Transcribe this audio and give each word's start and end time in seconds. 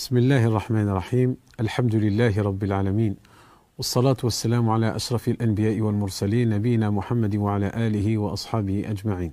بسم 0.00 0.16
الله 0.16 0.46
الرحمن 0.46 0.88
الرحيم 0.88 1.36
الحمد 1.60 1.94
لله 1.94 2.42
رب 2.42 2.64
العالمين 2.64 3.16
والصلاة 3.78 4.16
والسلام 4.24 4.70
على 4.70 4.96
أشرف 4.96 5.28
الأنبياء 5.28 5.80
والمرسلين 5.80 6.50
نبينا 6.50 6.90
محمد 6.90 7.36
وعلى 7.36 7.72
آله 7.74 8.18
وأصحابه 8.18 8.90
أجمعين 8.90 9.32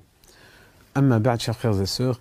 أما 0.97 1.18
بعد 1.18 1.41
chers 1.41 1.55
frères 1.55 1.81
et 1.81 1.86
sœurs 1.86 2.20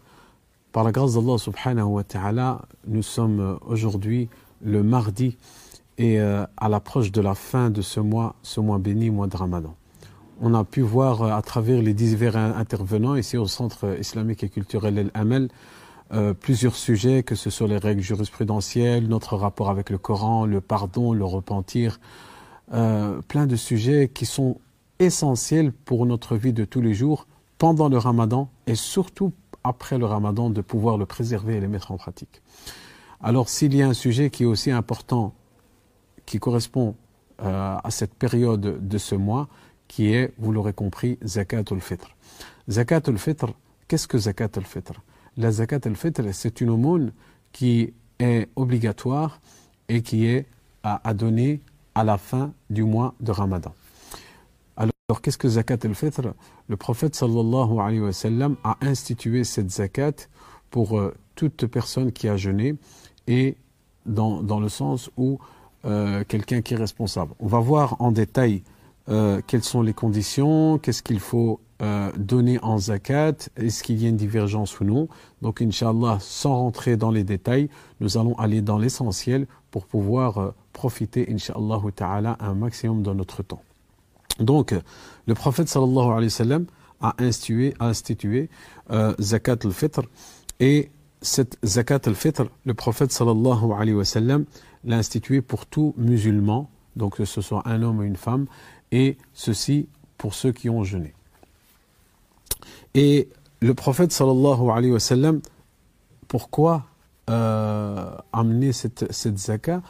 par 0.72 0.84
la 0.84 0.92
grâce 0.92 1.14
d'Allah 1.14 1.38
subhanahu 1.38 1.84
wa 1.84 2.04
ta'ala 2.04 2.62
nous 2.86 3.02
sommes 3.02 3.58
aujourd'hui 3.66 4.28
le 4.64 4.82
mardi 4.82 5.36
et 5.98 6.20
euh, 6.20 6.44
à 6.56 6.68
l'approche 6.68 7.12
de 7.12 7.20
la 7.20 7.34
fin 7.34 7.70
de 7.70 7.82
ce 7.82 8.00
mois 8.00 8.34
ce 8.42 8.60
mois 8.60 8.78
béni 8.78 9.10
mois 9.10 9.26
de 9.26 9.36
Ramadan 9.36 9.74
on 10.40 10.54
a 10.54 10.64
pu 10.64 10.80
voir 10.80 11.22
euh, 11.22 11.30
à 11.30 11.42
travers 11.42 11.80
les 11.82 11.94
divers 11.94 12.36
intervenants 12.36 13.14
ici 13.16 13.36
au 13.36 13.46
centre 13.46 13.98
islamique 13.98 14.42
et 14.42 14.48
culturel 14.48 14.98
El 14.98 15.10
Amel 15.14 15.48
euh, 16.13 16.33
plusieurs 16.33 16.75
sujets, 16.75 17.23
que 17.23 17.35
ce 17.35 17.49
soit 17.49 17.67
les 17.67 17.77
règles 17.77 18.01
jurisprudentielles, 18.01 19.07
notre 19.07 19.35
rapport 19.35 19.69
avec 19.69 19.89
le 19.89 19.97
Coran, 19.97 20.45
le 20.45 20.61
pardon, 20.61 21.13
le 21.13 21.25
repentir, 21.25 21.99
euh, 22.73 23.21
plein 23.27 23.45
de 23.45 23.55
sujets 23.55 24.09
qui 24.13 24.25
sont 24.25 24.59
essentiels 24.99 25.71
pour 25.71 26.05
notre 26.05 26.37
vie 26.37 26.53
de 26.53 26.65
tous 26.65 26.81
les 26.81 26.93
jours 26.93 27.27
pendant 27.57 27.89
le 27.89 27.97
ramadan 27.97 28.49
et 28.67 28.75
surtout 28.75 29.33
après 29.63 29.97
le 29.97 30.05
ramadan 30.05 30.49
de 30.49 30.61
pouvoir 30.61 30.97
le 30.97 31.05
préserver 31.05 31.57
et 31.57 31.59
le 31.59 31.67
mettre 31.67 31.91
en 31.91 31.97
pratique. 31.97 32.41
Alors 33.21 33.49
s'il 33.49 33.75
y 33.75 33.81
a 33.81 33.87
un 33.87 33.93
sujet 33.93 34.29
qui 34.29 34.43
est 34.43 34.47
aussi 34.47 34.71
important, 34.71 35.33
qui 36.25 36.39
correspond 36.39 36.95
euh, 37.41 37.77
à 37.83 37.91
cette 37.91 38.13
période 38.13 38.87
de 38.87 38.97
ce 38.97 39.15
mois, 39.15 39.47
qui 39.87 40.13
est, 40.13 40.33
vous 40.37 40.51
l'aurez 40.51 40.73
compris, 40.73 41.17
Zakat 41.25 41.63
al-Fitr. 41.71 42.15
Zakat 42.69 43.01
al-Fitr, 43.07 43.47
qu'est-ce 43.87 44.07
que 44.07 44.17
Zakat 44.17 44.49
al-Fitr 44.55 45.01
la 45.37 45.51
zakat 45.51 45.81
al-fitr, 45.85 46.23
c'est 46.33 46.61
une 46.61 46.69
aumône 46.69 47.11
qui 47.51 47.93
est 48.19 48.49
obligatoire 48.55 49.39
et 49.87 50.01
qui 50.01 50.25
est 50.25 50.47
à, 50.83 51.13
donner 51.13 51.61
à 51.95 52.03
la 52.03 52.17
fin 52.17 52.53
du 52.69 52.83
mois 52.83 53.13
de 53.19 53.31
Ramadan. 53.31 53.73
Alors, 54.75 55.21
qu'est-ce 55.21 55.37
que 55.37 55.47
zakat 55.47 55.79
al-fitr? 55.83 56.33
Le 56.67 56.77
prophète 56.77 57.15
sallallahu 57.15 57.79
alayhi 57.79 57.99
wa 57.99 58.13
sallam 58.13 58.55
a 58.63 58.77
institué 58.81 59.43
cette 59.43 59.69
zakat 59.69 60.27
pour 60.69 60.97
euh, 60.97 61.13
toute 61.35 61.65
personne 61.67 62.11
qui 62.11 62.27
a 62.27 62.35
jeûné 62.35 62.75
et 63.27 63.55
dans, 64.05 64.59
le 64.59 64.69
sens 64.69 65.09
où 65.17 65.39
euh, 65.85 66.23
quelqu'un 66.27 66.61
qui 66.61 66.73
est 66.73 66.77
responsable. 66.77 67.33
On 67.39 67.47
va 67.47 67.59
voir 67.59 68.01
en 68.01 68.11
détail 68.11 68.63
euh, 69.09 69.41
quelles 69.45 69.63
sont 69.63 69.81
les 69.81 69.93
conditions, 69.93 70.77
qu'est-ce 70.77 71.03
qu'il 71.03 71.19
faut 71.19 71.59
euh, 71.81 72.11
donner 72.17 72.57
en 72.63 72.77
zakat, 72.79 73.35
est-ce 73.55 73.83
qu'il 73.83 74.01
y 74.01 74.05
a 74.07 74.09
une 74.09 74.17
divergence 74.17 74.79
ou 74.79 74.83
non. 74.83 75.07
Donc, 75.41 75.61
Inch'Allah, 75.61 76.17
sans 76.19 76.55
rentrer 76.55 76.97
dans 76.97 77.11
les 77.11 77.23
détails, 77.23 77.69
nous 77.99 78.17
allons 78.17 78.33
aller 78.39 78.61
dans 78.61 78.79
l'essentiel 78.79 79.45
pour 79.69 79.85
pouvoir 79.85 80.37
euh, 80.39 80.51
profiter, 80.73 81.27
Inch'Allah 81.31 81.79
un 82.39 82.53
maximum 82.55 83.03
de 83.03 83.13
notre 83.13 83.43
temps. 83.43 83.61
Donc, 84.39 84.73
le 85.25 85.33
prophète 85.33 85.67
sallallahu 85.67 86.09
alayhi 86.09 86.25
wa 86.25 86.29
sallam 86.29 86.65
a 87.01 87.15
institué, 87.19 87.73
a 87.79 87.87
institué 87.87 88.49
euh, 88.91 89.13
zakat 89.19 89.57
al-fitr 89.63 90.01
et 90.59 90.89
cette 91.21 91.57
zakat 91.63 92.01
al-fitr, 92.05 92.45
le 92.65 92.73
prophète 92.73 93.11
sallallahu 93.11 93.71
alayhi 93.73 93.93
wa 93.93 94.05
sallam 94.05 94.45
l'a 94.83 94.97
institué 94.97 95.41
pour 95.41 95.65
tout 95.65 95.93
musulman, 95.97 96.69
donc 96.95 97.17
que 97.17 97.25
ce 97.25 97.41
soit 97.41 97.67
un 97.67 97.81
homme 97.81 97.99
ou 97.99 98.03
une 98.03 98.15
femme, 98.15 98.45
et 98.91 99.17
ceci 99.33 99.89
pour 100.17 100.33
ceux 100.33 100.51
qui 100.51 100.69
ont 100.69 100.83
jeûné. 100.83 101.13
Et 102.97 103.29
le 103.61 103.75
prophète 103.75 104.11
sallallahu 104.11 104.71
alayhi 104.71 104.91
wa 104.91 104.99
sallam, 104.99 105.39
pourquoi 106.27 106.85
euh, 107.29 108.09
amener 108.33 108.73
cette, 108.73 109.11
cette 109.13 109.37
zakat 109.37 109.83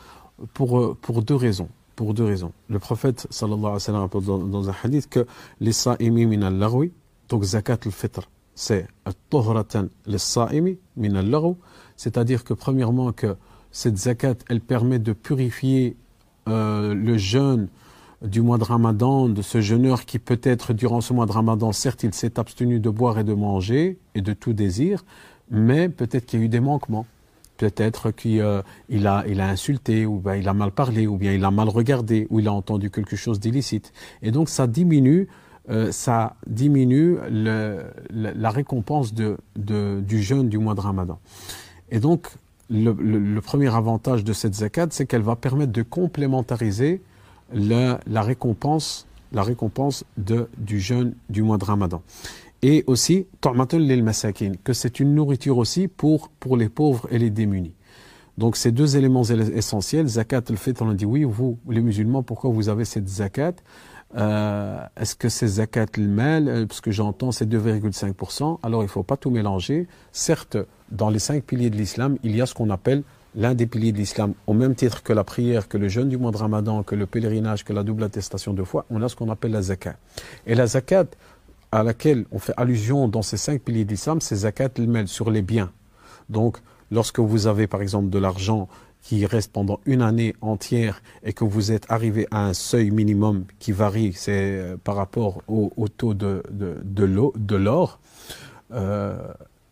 pour, 0.53 0.97
pour 0.97 1.23
deux 1.23 1.35
raisons. 1.35 1.69
Pour 1.95 2.13
deux 2.13 2.25
raisons. 2.25 2.51
Le 2.69 2.79
prophète 2.79 3.25
sallallahu 3.29 3.59
alayhi 3.59 3.73
wa 3.73 3.79
sallam 3.79 4.01
rapporte 4.01 4.25
dans, 4.25 4.69
un 4.69 4.75
hadith 4.83 5.09
que 5.09 5.25
les 5.61 5.71
sa'imi 5.71 6.25
min 6.25 6.41
al 6.41 6.59
donc 7.29 7.43
zakat 7.43 7.79
al-fitr, 7.85 8.29
c'est 8.55 8.87
at-tuhratan 9.05 9.87
les 10.05 10.17
sa'imi 10.17 10.77
min 10.97 11.23
c'est-à-dire 11.95 12.43
que 12.43 12.53
premièrement 12.53 13.13
que 13.13 13.37
cette 13.71 13.97
zakat, 13.97 14.35
elle 14.49 14.61
permet 14.61 14.99
de 14.99 15.13
purifier 15.13 15.95
euh, 16.49 16.93
le 16.93 17.17
jeûne 17.17 17.69
du 18.21 18.41
mois 18.41 18.57
de 18.57 18.63
Ramadan, 18.63 19.29
de 19.29 19.41
ce 19.41 19.61
jeûneur 19.61 20.05
qui 20.05 20.19
peut-être 20.19 20.73
durant 20.73 21.01
ce 21.01 21.13
mois 21.13 21.25
de 21.25 21.31
Ramadan, 21.31 21.71
certes 21.71 22.03
il 22.03 22.13
s'est 22.13 22.39
abstenu 22.39 22.79
de 22.79 22.89
boire 22.89 23.19
et 23.19 23.23
de 23.23 23.33
manger 23.33 23.99
et 24.15 24.21
de 24.21 24.33
tout 24.33 24.53
désir, 24.53 25.05
mais 25.51 25.89
peut-être 25.89 26.25
qu'il 26.25 26.39
y 26.39 26.41
a 26.41 26.45
eu 26.45 26.49
des 26.49 26.59
manquements. 26.59 27.05
Peut-être 27.57 28.11
qu'il 28.11 28.41
euh, 28.41 28.61
a, 29.03 29.23
insulté, 29.49 30.05
ou 30.05 30.19
bien 30.19 30.35
il 30.35 30.47
a 30.47 30.53
mal 30.53 30.71
parlé, 30.71 31.07
ou 31.07 31.17
bien 31.17 31.33
il 31.33 31.43
a 31.43 31.49
mal 31.49 31.69
regardé, 31.69 32.27
ou 32.29 32.39
il 32.39 32.47
a 32.47 32.53
entendu 32.53 32.91
quelque 32.91 33.15
chose 33.15 33.39
d'illicite. 33.39 33.93
Et 34.21 34.29
donc 34.29 34.49
ça 34.49 34.67
diminue, 34.67 35.27
euh, 35.69 35.91
ça 35.91 36.35
diminue 36.45 37.17
la 37.31 38.49
récompense 38.51 39.13
de, 39.13 39.37
du 39.55 40.21
jeûne 40.21 40.49
du 40.49 40.59
mois 40.59 40.75
de 40.75 40.81
Ramadan. 40.81 41.19
Et 41.89 41.99
donc 41.99 42.27
le, 42.69 42.91
le 42.91 43.41
premier 43.41 43.73
avantage 43.73 44.23
de 44.23 44.33
cette 44.33 44.53
zakat, 44.53 44.87
c'est 44.91 45.07
qu'elle 45.07 45.21
va 45.23 45.35
permettre 45.35 45.71
de 45.71 45.81
complémentariser 45.81 47.01
la, 47.53 47.99
récompense, 48.21 49.07
la 49.31 49.43
récompense 49.43 50.03
de, 50.17 50.49
du 50.57 50.79
jeûne 50.79 51.13
du 51.29 51.41
mois 51.41 51.57
de 51.57 51.65
Ramadan. 51.65 52.01
Et 52.61 52.83
aussi, 52.87 53.27
que 54.63 54.73
c'est 54.73 54.99
une 54.99 55.13
nourriture 55.13 55.57
aussi 55.57 55.87
pour, 55.87 56.29
pour 56.39 56.57
les 56.57 56.69
pauvres 56.69 57.07
et 57.11 57.19
les 57.19 57.29
démunis. 57.29 57.73
Donc 58.37 58.55
ces 58.55 58.71
deux 58.71 58.97
éléments 58.97 59.23
essentiels, 59.23 60.07
zakat 60.07 60.43
al-fitr, 60.49 60.83
on 60.83 60.89
a 60.89 60.93
dit 60.93 61.05
oui, 61.05 61.23
vous 61.23 61.57
les 61.67 61.81
musulmans, 61.81 62.21
pourquoi 62.21 62.51
vous 62.51 62.69
avez 62.69 62.85
cette 62.85 63.07
zakat? 63.07 63.53
Euh, 64.15 64.79
Est-ce 64.95 65.15
que 65.15 65.27
c'est 65.27 65.47
zakat 65.47 65.87
al-mal 65.97 66.47
euh, 66.47 66.65
Parce 66.65 66.79
que 66.79 66.91
j'entends 66.91 67.31
c'est 67.31 67.49
2,5%. 67.49 68.59
Alors 68.61 68.81
il 68.83 68.85
ne 68.85 68.89
faut 68.89 69.03
pas 69.03 69.17
tout 69.17 69.31
mélanger. 69.31 69.87
Certes, 70.11 70.57
dans 70.91 71.09
les 71.09 71.19
cinq 71.19 71.43
piliers 71.43 71.71
de 71.71 71.75
l'islam, 71.77 72.17
il 72.23 72.35
y 72.35 72.41
a 72.41 72.45
ce 72.45 72.53
qu'on 72.53 72.69
appelle 72.69 73.03
l'un 73.35 73.53
des 73.53 73.67
piliers 73.67 73.91
de 73.91 73.97
l'islam, 73.97 74.33
au 74.47 74.53
même 74.53 74.75
titre 74.75 75.03
que 75.03 75.13
la 75.13 75.23
prière, 75.23 75.67
que 75.67 75.77
le 75.77 75.87
jeûne 75.87 76.09
du 76.09 76.17
mois 76.17 76.31
de 76.31 76.37
Ramadan, 76.37 76.83
que 76.83 76.95
le 76.95 77.05
pèlerinage, 77.05 77.63
que 77.63 77.73
la 77.73 77.83
double 77.83 78.03
attestation 78.03 78.53
de 78.53 78.63
foi, 78.63 78.85
on 78.89 79.01
a 79.01 79.09
ce 79.09 79.15
qu'on 79.15 79.29
appelle 79.29 79.51
la 79.51 79.61
zakat. 79.61 79.95
Et 80.45 80.55
la 80.55 80.67
zakat 80.67 81.05
à 81.71 81.83
laquelle 81.83 82.25
on 82.31 82.39
fait 82.39 82.53
allusion 82.57 83.07
dans 83.07 83.21
ces 83.21 83.37
cinq 83.37 83.61
piliers 83.61 83.85
de 83.85 83.91
l'islam, 83.91 84.21
c'est 84.21 84.37
zakat 84.37 84.69
el 84.77 85.07
sur 85.07 85.29
les 85.29 85.41
biens. 85.41 85.71
Donc, 86.29 86.57
lorsque 86.91 87.19
vous 87.19 87.47
avez 87.47 87.67
par 87.67 87.81
exemple 87.81 88.09
de 88.09 88.19
l'argent 88.19 88.67
qui 89.01 89.25
reste 89.25 89.53
pendant 89.53 89.79
une 89.85 90.01
année 90.01 90.35
entière 90.41 91.01
et 91.23 91.33
que 91.33 91.43
vous 91.43 91.71
êtes 91.71 91.85
arrivé 91.89 92.27
à 92.31 92.45
un 92.45 92.53
seuil 92.53 92.91
minimum 92.91 93.45
qui 93.59 93.71
varie, 93.71 94.13
c'est 94.13 94.31
euh, 94.33 94.77
par 94.83 94.95
rapport 94.95 95.41
au, 95.47 95.87
taux 95.87 96.13
de, 96.13 96.43
de, 96.51 96.77
de 96.83 97.55
l'or, 97.55 97.99
euh, 98.73 99.17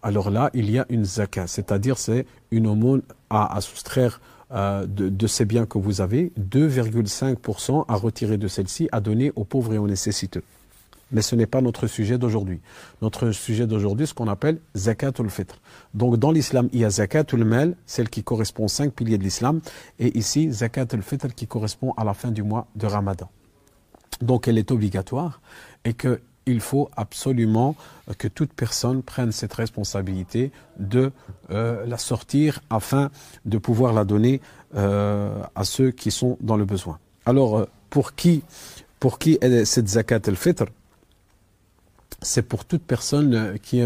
alors 0.05 0.29
là, 0.29 0.51
il 0.53 0.69
y 0.69 0.77
a 0.77 0.85
une 0.89 1.03
zakat, 1.03 1.47
c'est-à-dire 1.47 1.97
c'est 1.97 2.27
une 2.51 2.67
aumône 2.67 3.01
à, 3.31 3.59
soustraire 3.59 4.21
euh, 4.51 4.85
de, 4.85 5.25
ces 5.25 5.45
biens 5.45 5.65
que 5.65 5.79
vous 5.79 5.99
avez, 5.99 6.31
2,5% 6.39 7.85
à 7.87 7.95
retirer 7.95 8.37
de 8.37 8.47
celle-ci, 8.47 8.87
à 8.91 9.01
donner 9.01 9.33
aux 9.35 9.45
pauvres 9.45 9.73
et 9.73 9.79
aux 9.79 9.87
nécessiteux. 9.87 10.43
Mais 11.11 11.23
ce 11.23 11.35
n'est 11.35 11.47
pas 11.47 11.59
notre 11.59 11.87
sujet 11.87 12.19
d'aujourd'hui. 12.19 12.61
Notre 13.01 13.31
sujet 13.31 13.65
d'aujourd'hui, 13.65 14.05
ce 14.05 14.13
qu'on 14.13 14.27
appelle 14.27 14.59
zakatul 14.75 15.31
fitr. 15.31 15.55
Donc 15.95 16.17
dans 16.17 16.31
l'islam, 16.31 16.69
il 16.71 16.81
y 16.81 16.85
a 16.85 16.91
zakatul 16.91 17.43
mal, 17.43 17.75
celle 17.87 18.09
qui 18.11 18.23
correspond 18.23 18.65
aux 18.65 18.67
cinq 18.67 18.93
piliers 18.93 19.17
de 19.17 19.23
l'islam, 19.23 19.59
et 19.97 20.15
ici 20.15 20.51
zakatul 20.51 21.01
fitr 21.01 21.33
qui 21.33 21.47
correspond 21.47 21.95
à 21.97 22.03
la 22.03 22.13
fin 22.13 22.29
du 22.29 22.43
mois 22.43 22.67
de 22.75 22.85
Ramadan. 22.85 23.27
Donc 24.21 24.47
elle 24.47 24.59
est 24.59 24.69
obligatoire 24.69 25.41
et 25.83 25.93
que 25.93 26.21
il 26.45 26.59
faut 26.59 26.89
absolument 26.95 27.75
que 28.17 28.27
toute 28.27 28.53
personne 28.53 29.01
prenne 29.01 29.31
cette 29.31 29.53
responsabilité 29.53 30.51
de 30.79 31.11
euh, 31.49 31.85
la 31.85 31.97
sortir 31.97 32.61
afin 32.69 33.09
de 33.45 33.57
pouvoir 33.57 33.93
la 33.93 34.05
donner 34.05 34.41
euh, 34.75 35.41
à 35.55 35.63
ceux 35.63 35.91
qui 35.91 36.11
sont 36.11 36.37
dans 36.41 36.57
le 36.57 36.65
besoin. 36.65 36.99
Alors, 37.25 37.57
euh, 37.57 37.65
pour 37.89 38.13
qui, 38.13 38.43
pour 38.99 39.19
qui 39.19 39.37
est 39.41 39.65
cette 39.65 39.87
zakat 39.87 40.21
al-fitr? 40.27 40.65
C'est 42.25 42.41
pour 42.41 42.65
toute 42.65 42.81
personne 42.81 43.33
euh, 43.33 43.57
qui 43.61 43.81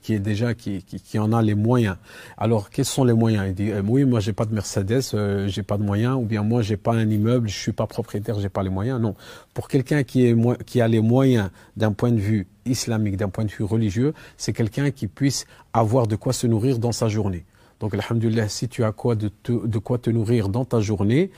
qui 0.00 0.14
est 0.14 0.20
déjà 0.20 0.54
qui, 0.54 0.82
qui, 0.82 1.18
en 1.18 1.32
a 1.32 1.42
les 1.42 1.54
moyens. 1.54 1.96
Alors 2.38 2.70
quels 2.70 2.84
sont 2.84 3.04
les 3.04 3.12
moyens? 3.12 3.46
Il 3.48 3.54
dit 3.54 3.70
euh, 3.70 3.82
oui 3.84 4.04
moi 4.04 4.20
j'ai 4.20 4.32
pas 4.32 4.44
de 4.44 4.54
Mercedes, 4.54 5.02
euh, 5.14 5.48
j'ai 5.48 5.62
pas 5.62 5.76
de 5.76 5.82
moyens, 5.82 6.16
ou 6.16 6.22
bien 6.22 6.42
moi 6.42 6.62
j'ai 6.62 6.76
pas 6.76 6.92
un 6.92 7.08
immeuble, 7.08 7.48
je 7.48 7.58
suis 7.58 7.72
pas 7.72 7.86
propriétaire, 7.86 8.38
j'ai 8.38 8.48
pas 8.48 8.62
les 8.62 8.70
moyens. 8.70 9.00
Non, 9.00 9.14
pour 9.54 9.68
quelqu'un 9.68 10.04
qui 10.04 10.26
est 10.26 10.64
qui 10.64 10.80
a 10.80 10.88
les 10.88 11.00
moyens 11.00 11.50
d'un 11.76 11.92
point 11.92 12.12
de 12.12 12.20
vue 12.20 12.46
islamique, 12.64 13.16
d'un 13.16 13.28
point 13.28 13.44
de 13.44 13.50
vue 13.50 13.64
religieux, 13.64 14.14
c'est 14.36 14.52
quelqu'un 14.52 14.90
qui 14.90 15.08
puisse 15.08 15.46
avoir 15.72 16.06
de 16.06 16.16
quoi 16.16 16.32
se 16.32 16.46
nourrir 16.46 16.78
dans 16.78 16.92
sa 16.92 17.08
journée. 17.08 17.44
Donc 17.80 17.94
alhamdulillah, 17.94 18.48
si 18.48 18.68
tu 18.68 18.84
as 18.84 18.92
quoi 18.92 19.16
de, 19.16 19.30
de 19.46 19.78
quoi 19.78 19.98
te 19.98 20.10
nourrir 20.10 20.48
dans 20.48 20.64
ta 20.64 20.80
journée 20.80 21.30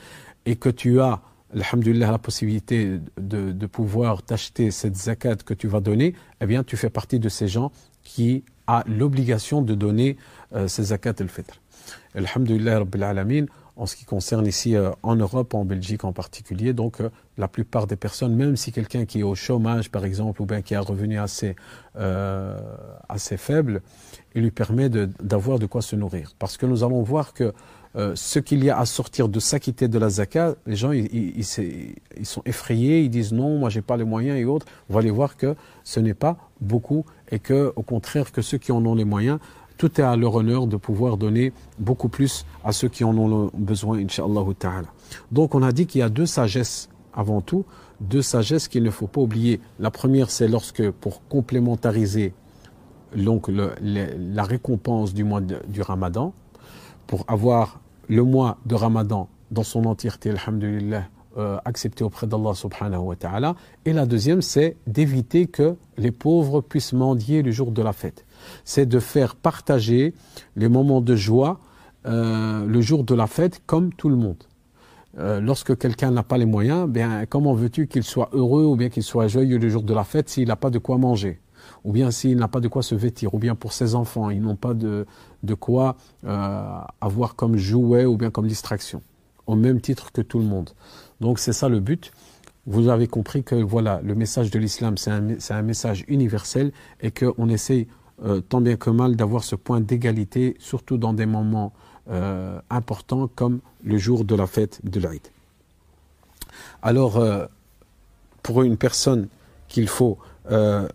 et 0.44 0.56
que 0.56 0.68
tu 0.68 1.00
as 1.00 1.20
alhamdulillah, 1.54 2.10
la 2.10 2.18
possibilité 2.18 2.98
de, 3.20 3.52
de 3.52 3.66
pouvoir 3.66 4.22
t'acheter 4.22 4.70
cette 4.70 4.96
zakat 4.96 5.36
que 5.36 5.54
tu 5.54 5.68
vas 5.68 5.80
donner, 5.80 6.14
eh 6.40 6.46
bien, 6.46 6.64
tu 6.64 6.76
fais 6.76 6.90
partie 6.90 7.18
de 7.18 7.28
ces 7.28 7.48
gens 7.48 7.72
qui 8.02 8.44
a 8.66 8.84
l'obligation 8.86 9.62
de 9.62 9.74
donner 9.74 10.16
euh, 10.54 10.68
ces 10.68 10.84
zakat 10.84 11.14
al-fitr. 11.20 11.60
Alhamdulillah 12.14 12.78
Rabbil 12.78 13.02
Alamin, 13.02 13.46
en 13.76 13.86
ce 13.86 13.96
qui 13.96 14.04
concerne 14.04 14.46
ici 14.46 14.76
euh, 14.76 14.90
en 15.02 15.16
Europe, 15.16 15.54
en 15.54 15.64
Belgique 15.64 16.04
en 16.04 16.12
particulier. 16.12 16.72
Donc 16.72 17.00
euh, 17.00 17.10
la 17.38 17.48
plupart 17.48 17.86
des 17.86 17.96
personnes, 17.96 18.34
même 18.34 18.56
si 18.56 18.72
quelqu'un 18.72 19.06
qui 19.06 19.20
est 19.20 19.22
au 19.22 19.34
chômage 19.34 19.90
par 19.90 20.04
exemple, 20.04 20.42
ou 20.42 20.46
bien 20.46 20.62
qui 20.62 20.74
a 20.74 20.78
un 20.78 20.82
revenu 20.82 21.18
assez, 21.18 21.56
euh, 21.96 22.58
assez 23.08 23.36
faible, 23.36 23.82
il 24.34 24.42
lui 24.42 24.50
permet 24.50 24.88
d'avoir 24.88 25.58
de, 25.58 25.66
quoi 25.66 25.82
se 25.82 25.96
nourrir. 25.96 26.32
Parce 26.38 26.56
que 26.56 26.66
nous 26.66 26.84
allons 26.84 27.02
voir 27.02 27.32
que 27.32 27.52
ce 27.94 28.38
qu'il 28.38 28.64
y 28.64 28.70
a 28.70 28.78
à 28.78 28.86
sortir 28.86 29.28
de 29.28 29.38
s'acquitter 29.38 29.88
de 29.88 29.98
la 29.98 30.08
zakat, 30.08 30.54
les 30.66 30.76
gens 30.76 30.92
ils, 30.92 31.44
sont 31.44 32.42
effrayés, 32.46 33.02
ils 33.02 33.10
disent 33.10 33.32
non, 33.32 33.58
moi 33.58 33.68
j'ai 33.68 33.82
pas 33.82 33.96
les 33.96 34.04
moyens 34.04 34.38
et 34.38 34.44
autres. 34.44 34.66
Va 34.88 35.00
aller 35.00 35.10
voir 35.10 35.36
que 35.36 35.54
ce 35.84 36.00
n'est 36.00 36.14
pas 36.14 36.36
beaucoup 36.60 37.04
et 37.30 37.38
que 37.38 37.72
au 37.76 37.82
contraire 37.82 38.32
que 38.32 38.40
ceux 38.40 38.58
qui 38.58 38.72
en 38.72 38.84
ont 38.86 38.94
les 38.94 39.04
moyens 39.04 39.38
tout 39.82 40.00
est 40.00 40.04
à 40.04 40.14
leur 40.16 40.36
honneur 40.36 40.68
de 40.68 40.76
pouvoir 40.76 41.16
donner 41.16 41.52
beaucoup 41.78 42.08
plus 42.08 42.46
à 42.64 42.70
ceux 42.70 42.88
qui 42.88 43.02
en 43.02 43.16
ont 43.18 43.50
besoin, 43.52 43.98
Inch'Allah 43.98 44.44
ta'ala. 44.56 44.86
Donc 45.32 45.56
on 45.56 45.62
a 45.62 45.72
dit 45.72 45.86
qu'il 45.86 45.98
y 46.00 46.02
a 46.02 46.08
deux 46.08 46.26
sagesses 46.26 46.88
avant 47.12 47.40
tout, 47.40 47.64
deux 48.00 48.22
sagesses 48.22 48.68
qu'il 48.68 48.84
ne 48.84 48.90
faut 48.90 49.06
pas 49.08 49.20
oublier. 49.20 49.60
La 49.80 49.90
première, 49.90 50.30
c'est 50.30 50.46
lorsque, 50.46 50.88
pour 50.90 51.26
complémentariser 51.26 52.32
la 53.14 54.42
récompense 54.44 55.14
du 55.14 55.24
mois 55.24 55.40
du 55.40 55.82
Ramadan, 55.82 56.32
pour 57.06 57.24
avoir 57.28 57.80
le 58.08 58.22
mois 58.22 58.58
de 58.66 58.74
Ramadan 58.74 59.28
dans 59.50 59.62
son 59.62 59.84
entièreté, 59.84 60.30
alhamdulillah, 60.30 61.04
euh, 61.38 61.58
accepté 61.64 62.04
auprès 62.04 62.26
d'Allah 62.26 62.54
subhanahu 62.54 63.00
wa 63.00 63.16
ta'ala. 63.16 63.54
Et 63.84 63.92
la 63.92 64.06
deuxième, 64.06 64.42
c'est 64.42 64.76
d'éviter 64.86 65.46
que 65.46 65.76
les 65.96 66.10
pauvres 66.10 66.60
puissent 66.60 66.92
mendier 66.92 67.42
le 67.42 67.50
jour 67.50 67.70
de 67.70 67.82
la 67.82 67.92
fête 67.92 68.24
c'est 68.64 68.86
de 68.86 68.98
faire 68.98 69.36
partager 69.36 70.14
les 70.56 70.68
moments 70.68 71.00
de 71.00 71.16
joie 71.16 71.60
euh, 72.06 72.66
le 72.66 72.80
jour 72.80 73.04
de 73.04 73.14
la 73.14 73.26
fête 73.26 73.62
comme 73.66 73.92
tout 73.92 74.08
le 74.08 74.16
monde. 74.16 74.42
Euh, 75.18 75.40
lorsque 75.40 75.76
quelqu'un 75.76 76.10
n'a 76.10 76.22
pas 76.22 76.38
les 76.38 76.46
moyens, 76.46 76.88
bien 76.88 77.26
comment 77.26 77.54
veux-tu 77.54 77.86
qu'il 77.86 78.02
soit 78.02 78.30
heureux 78.32 78.64
ou 78.64 78.76
bien 78.76 78.88
qu'il 78.88 79.02
soit 79.02 79.28
joyeux 79.28 79.58
le 79.58 79.68
jour 79.68 79.82
de 79.82 79.94
la 79.94 80.04
fête 80.04 80.28
s'il 80.28 80.48
n'a 80.48 80.56
pas 80.56 80.70
de 80.70 80.78
quoi 80.78 80.98
manger? 80.98 81.40
Ou 81.84 81.92
bien 81.92 82.10
s'il 82.10 82.36
n'a 82.36 82.48
pas 82.48 82.60
de 82.60 82.68
quoi 82.68 82.82
se 82.82 82.94
vêtir, 82.94 83.34
ou 83.34 83.38
bien 83.38 83.54
pour 83.54 83.72
ses 83.72 83.94
enfants, 83.94 84.30
ils 84.30 84.40
n'ont 84.40 84.56
pas 84.56 84.74
de, 84.74 85.06
de 85.42 85.54
quoi 85.54 85.96
euh, 86.24 86.78
avoir 87.00 87.34
comme 87.34 87.56
jouet 87.56 88.04
ou 88.04 88.16
bien 88.16 88.30
comme 88.30 88.46
distraction, 88.46 89.02
au 89.46 89.54
même 89.54 89.80
titre 89.80 90.12
que 90.12 90.20
tout 90.20 90.38
le 90.38 90.44
monde. 90.44 90.70
Donc 91.20 91.38
c'est 91.38 91.52
ça 91.52 91.68
le 91.68 91.80
but. 91.80 92.12
Vous 92.66 92.88
avez 92.88 93.08
compris 93.08 93.42
que 93.42 93.56
voilà, 93.56 94.00
le 94.04 94.14
message 94.14 94.50
de 94.50 94.58
l'islam, 94.58 94.96
c'est 94.96 95.10
un, 95.10 95.36
un, 95.50 95.62
message 95.62 96.04
universel 96.06 96.72
et 97.00 97.10
qu'on 97.10 97.48
essaye 97.48 97.88
euh, 98.24 98.40
tant 98.40 98.60
bien 98.60 98.76
que 98.76 98.90
mal 98.90 99.16
d'avoir 99.16 99.42
ce 99.42 99.56
point 99.56 99.80
d'égalité, 99.80 100.56
surtout 100.60 100.96
dans 100.96 101.12
des 101.12 101.26
moments 101.26 101.72
euh, 102.08 102.60
importants 102.70 103.28
comme 103.34 103.60
le 103.82 103.98
jour 103.98 104.24
de 104.24 104.34
la 104.36 104.46
fête 104.46 104.80
de 104.84 105.00
l'Aïd. 105.00 105.22
Alors, 106.82 107.20
pour 108.42 108.62
une 108.62 108.76
personne 108.76 109.28
qu'il 109.68 109.88
faut 109.88 110.18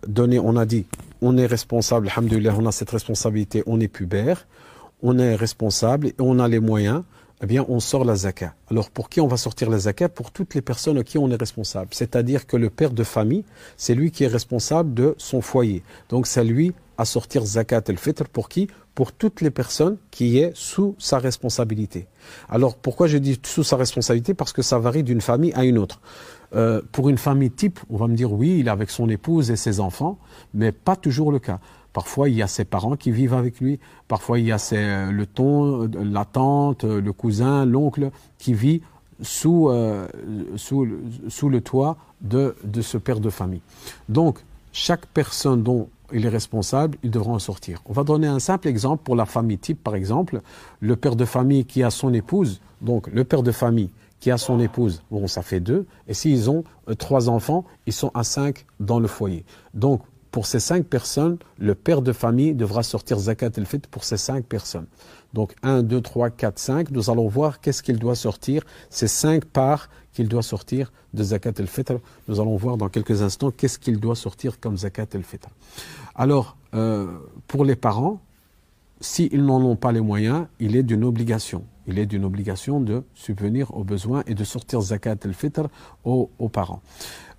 donner, 0.06 0.38
on 0.38 0.56
a 0.56 0.66
dit, 0.66 0.86
on 1.22 1.36
est 1.36 1.46
responsable, 1.46 2.08
on 2.16 2.66
a 2.66 2.72
cette 2.72 2.90
responsabilité, 2.90 3.62
on 3.66 3.80
est 3.80 3.88
pubère, 3.88 4.46
on 5.02 5.18
est 5.18 5.34
responsable 5.34 6.08
et 6.08 6.14
on 6.18 6.38
a 6.38 6.48
les 6.48 6.60
moyens, 6.60 7.02
eh 7.42 7.46
bien, 7.46 7.64
on 7.68 7.80
sort 7.80 8.04
la 8.04 8.16
zakat. 8.16 8.54
Alors, 8.70 8.90
pour 8.90 9.08
qui 9.08 9.20
on 9.20 9.28
va 9.28 9.36
sortir 9.36 9.70
la 9.70 9.78
zakat? 9.78 10.08
Pour 10.08 10.30
toutes 10.30 10.54
les 10.54 10.62
personnes 10.62 10.98
à 10.98 11.04
qui 11.04 11.18
on 11.18 11.30
est 11.30 11.36
responsable. 11.36 11.90
C'est-à-dire 11.92 12.46
que 12.46 12.56
le 12.56 12.70
père 12.70 12.90
de 12.90 13.04
famille, 13.04 13.44
c'est 13.76 13.94
lui 13.94 14.10
qui 14.10 14.24
est 14.24 14.28
responsable 14.28 14.92
de 14.94 15.14
son 15.18 15.40
foyer. 15.40 15.82
Donc, 16.08 16.26
c'est 16.26 16.44
lui 16.44 16.72
à 16.98 17.04
sortir 17.04 17.44
zakat 17.44 17.82
el-fitr 17.86 18.28
pour 18.28 18.48
qui? 18.48 18.68
Pour 18.94 19.12
toutes 19.12 19.40
les 19.40 19.50
personnes 19.50 19.98
qui 20.10 20.38
est 20.38 20.50
sous 20.56 20.96
sa 20.98 21.18
responsabilité. 21.18 22.08
Alors 22.48 22.74
pourquoi 22.74 23.06
je 23.06 23.16
dis 23.16 23.38
sous 23.44 23.62
sa 23.62 23.76
responsabilité? 23.76 24.34
Parce 24.34 24.52
que 24.52 24.62
ça 24.62 24.80
varie 24.80 25.04
d'une 25.04 25.20
famille 25.20 25.52
à 25.54 25.64
une 25.64 25.78
autre. 25.78 26.00
Euh, 26.56 26.82
pour 26.90 27.08
une 27.08 27.18
famille 27.18 27.52
type, 27.52 27.78
on 27.90 27.96
va 27.96 28.08
me 28.08 28.16
dire 28.16 28.32
oui, 28.32 28.58
il 28.58 28.66
est 28.66 28.70
avec 28.70 28.90
son 28.90 29.08
épouse 29.08 29.52
et 29.52 29.56
ses 29.56 29.78
enfants, 29.78 30.18
mais 30.52 30.72
pas 30.72 30.96
toujours 30.96 31.30
le 31.30 31.38
cas. 31.38 31.60
Parfois, 31.98 32.28
il 32.28 32.36
y 32.36 32.42
a 32.42 32.46
ses 32.46 32.64
parents 32.64 32.94
qui 32.94 33.10
vivent 33.10 33.34
avec 33.34 33.58
lui. 33.58 33.80
Parfois, 34.06 34.38
il 34.38 34.46
y 34.46 34.52
a 34.52 34.58
ses, 34.58 35.10
le 35.10 35.26
ton, 35.26 35.90
la 35.92 36.24
tante, 36.24 36.84
le 36.84 37.12
cousin, 37.12 37.64
l'oncle 37.64 38.12
qui 38.38 38.54
vit 38.54 38.82
sous, 39.20 39.68
euh, 39.68 40.06
le 40.14 41.58
toit 41.58 41.96
de, 42.20 42.54
ce 42.82 42.98
père 42.98 43.18
de 43.18 43.30
famille. 43.30 43.62
Donc, 44.08 44.38
chaque 44.70 45.06
personne 45.06 45.64
dont 45.64 45.88
il 46.12 46.24
est 46.24 46.28
responsable, 46.28 46.98
il 47.02 47.10
devra 47.10 47.32
en 47.32 47.40
sortir. 47.40 47.82
On 47.86 47.92
va 47.92 48.04
donner 48.04 48.28
un 48.28 48.38
simple 48.38 48.68
exemple 48.68 49.02
pour 49.02 49.16
la 49.16 49.26
famille 49.26 49.58
type, 49.58 49.82
par 49.82 49.96
exemple. 49.96 50.40
Le 50.78 50.94
père 50.94 51.16
de 51.16 51.24
famille 51.24 51.64
qui 51.64 51.82
a 51.82 51.90
son 51.90 52.14
épouse, 52.14 52.60
donc 52.80 53.08
le 53.08 53.24
père 53.24 53.42
de 53.42 53.50
famille 53.50 53.90
qui 54.20 54.30
a 54.30 54.38
son 54.38 54.60
épouse, 54.60 55.02
bon, 55.10 55.26
ça 55.26 55.42
fait 55.42 55.58
deux. 55.58 55.84
Et 56.06 56.14
s'ils 56.14 56.48
ont 56.48 56.62
euh, 56.88 56.94
trois 56.94 57.28
enfants, 57.28 57.64
ils 57.86 57.92
sont 57.92 58.12
à 58.14 58.22
cinq 58.22 58.66
dans 58.78 59.00
le 59.00 59.08
foyer. 59.08 59.44
Donc, 59.74 60.02
pour 60.30 60.46
ces 60.46 60.60
cinq 60.60 60.84
personnes, 60.84 61.38
le 61.58 61.74
père 61.74 62.02
de 62.02 62.12
famille 62.12 62.54
devra 62.54 62.82
sortir 62.82 63.18
zakat 63.18 63.50
el-fitr 63.56 63.88
pour 63.88 64.04
ces 64.04 64.16
cinq 64.16 64.44
personnes. 64.44 64.86
Donc 65.34 65.54
1, 65.62 65.82
2, 65.82 66.00
3, 66.00 66.30
4, 66.30 66.58
5, 66.58 66.90
nous 66.90 67.10
allons 67.10 67.28
voir 67.28 67.60
qu'est-ce 67.60 67.82
qu'il 67.82 67.98
doit 67.98 68.14
sortir, 68.14 68.62
ces 68.90 69.08
cinq 69.08 69.44
parts 69.44 69.88
qu'il 70.12 70.28
doit 70.28 70.42
sortir 70.42 70.92
de 71.14 71.22
zakat 71.22 71.52
el-fitr. 71.58 71.94
Nous 72.28 72.40
allons 72.40 72.56
voir 72.56 72.76
dans 72.76 72.88
quelques 72.88 73.22
instants 73.22 73.50
qu'est-ce 73.50 73.78
qu'il 73.78 74.00
doit 74.00 74.16
sortir 74.16 74.60
comme 74.60 74.76
zakat 74.76 75.06
el-fitr. 75.14 75.48
Alors, 76.14 76.56
euh, 76.74 77.06
pour 77.46 77.64
les 77.64 77.76
parents, 77.76 78.20
s'ils 79.00 79.44
n'en 79.44 79.62
ont 79.62 79.76
pas 79.76 79.92
les 79.92 80.00
moyens, 80.00 80.46
il 80.60 80.76
est 80.76 80.82
d'une 80.82 81.04
obligation. 81.04 81.64
Il 81.88 81.98
est 81.98 82.06
d'une 82.06 82.24
obligation 82.24 82.80
de 82.80 83.02
subvenir 83.14 83.74
aux 83.74 83.82
besoins 83.82 84.22
et 84.26 84.34
de 84.34 84.44
sortir 84.44 84.80
zakat 84.80 85.16
el-fitr 85.24 85.68
aux, 86.04 86.28
parents. 86.52 86.82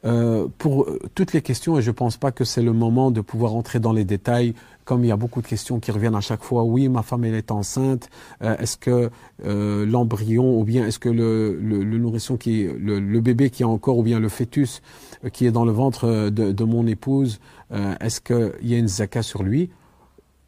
Euh, 0.05 0.47
pour 0.57 0.87
toutes 1.13 1.33
les 1.33 1.41
questions, 1.41 1.77
et 1.77 1.81
je 1.81 1.91
ne 1.91 1.95
pense 1.95 2.17
pas 2.17 2.31
que 2.31 2.43
c'est 2.43 2.63
le 2.63 2.73
moment 2.73 3.11
de 3.11 3.21
pouvoir 3.21 3.53
entrer 3.53 3.79
dans 3.79 3.93
les 3.93 4.05
détails, 4.05 4.55
comme 4.85 5.03
il 5.03 5.07
y 5.07 5.11
a 5.11 5.17
beaucoup 5.17 5.41
de 5.41 5.47
questions 5.47 5.79
qui 5.79 5.91
reviennent 5.91 6.15
à 6.15 6.21
chaque 6.21 6.41
fois. 6.41 6.63
Oui, 6.63 6.89
ma 6.89 7.03
femme 7.03 7.25
elle 7.25 7.35
est 7.35 7.51
enceinte. 7.51 8.09
Euh, 8.41 8.57
est-ce 8.57 8.77
que 8.77 9.11
euh, 9.45 9.85
l'embryon 9.85 10.59
ou 10.59 10.63
bien 10.63 10.87
est-ce 10.87 10.97
que 10.97 11.09
le, 11.09 11.59
nourrisson 11.83 12.37
qui, 12.37 12.63
le, 12.63 13.19
bébé 13.19 13.51
qui 13.51 13.61
est 13.61 13.67
encore 13.67 13.99
ou 13.99 14.03
bien 14.03 14.19
le 14.19 14.29
fœtus 14.29 14.81
qui 15.31 15.45
est 15.45 15.51
dans 15.51 15.65
le 15.65 15.71
ventre 15.71 16.29
de, 16.29 16.51
de 16.51 16.63
mon 16.63 16.87
épouse, 16.87 17.39
est-ce 17.99 18.21
qu'il 18.21 18.53
y 18.63 18.73
a 18.73 18.77
une 18.77 18.87
zakat 18.87 19.21
sur 19.21 19.43
lui? 19.43 19.69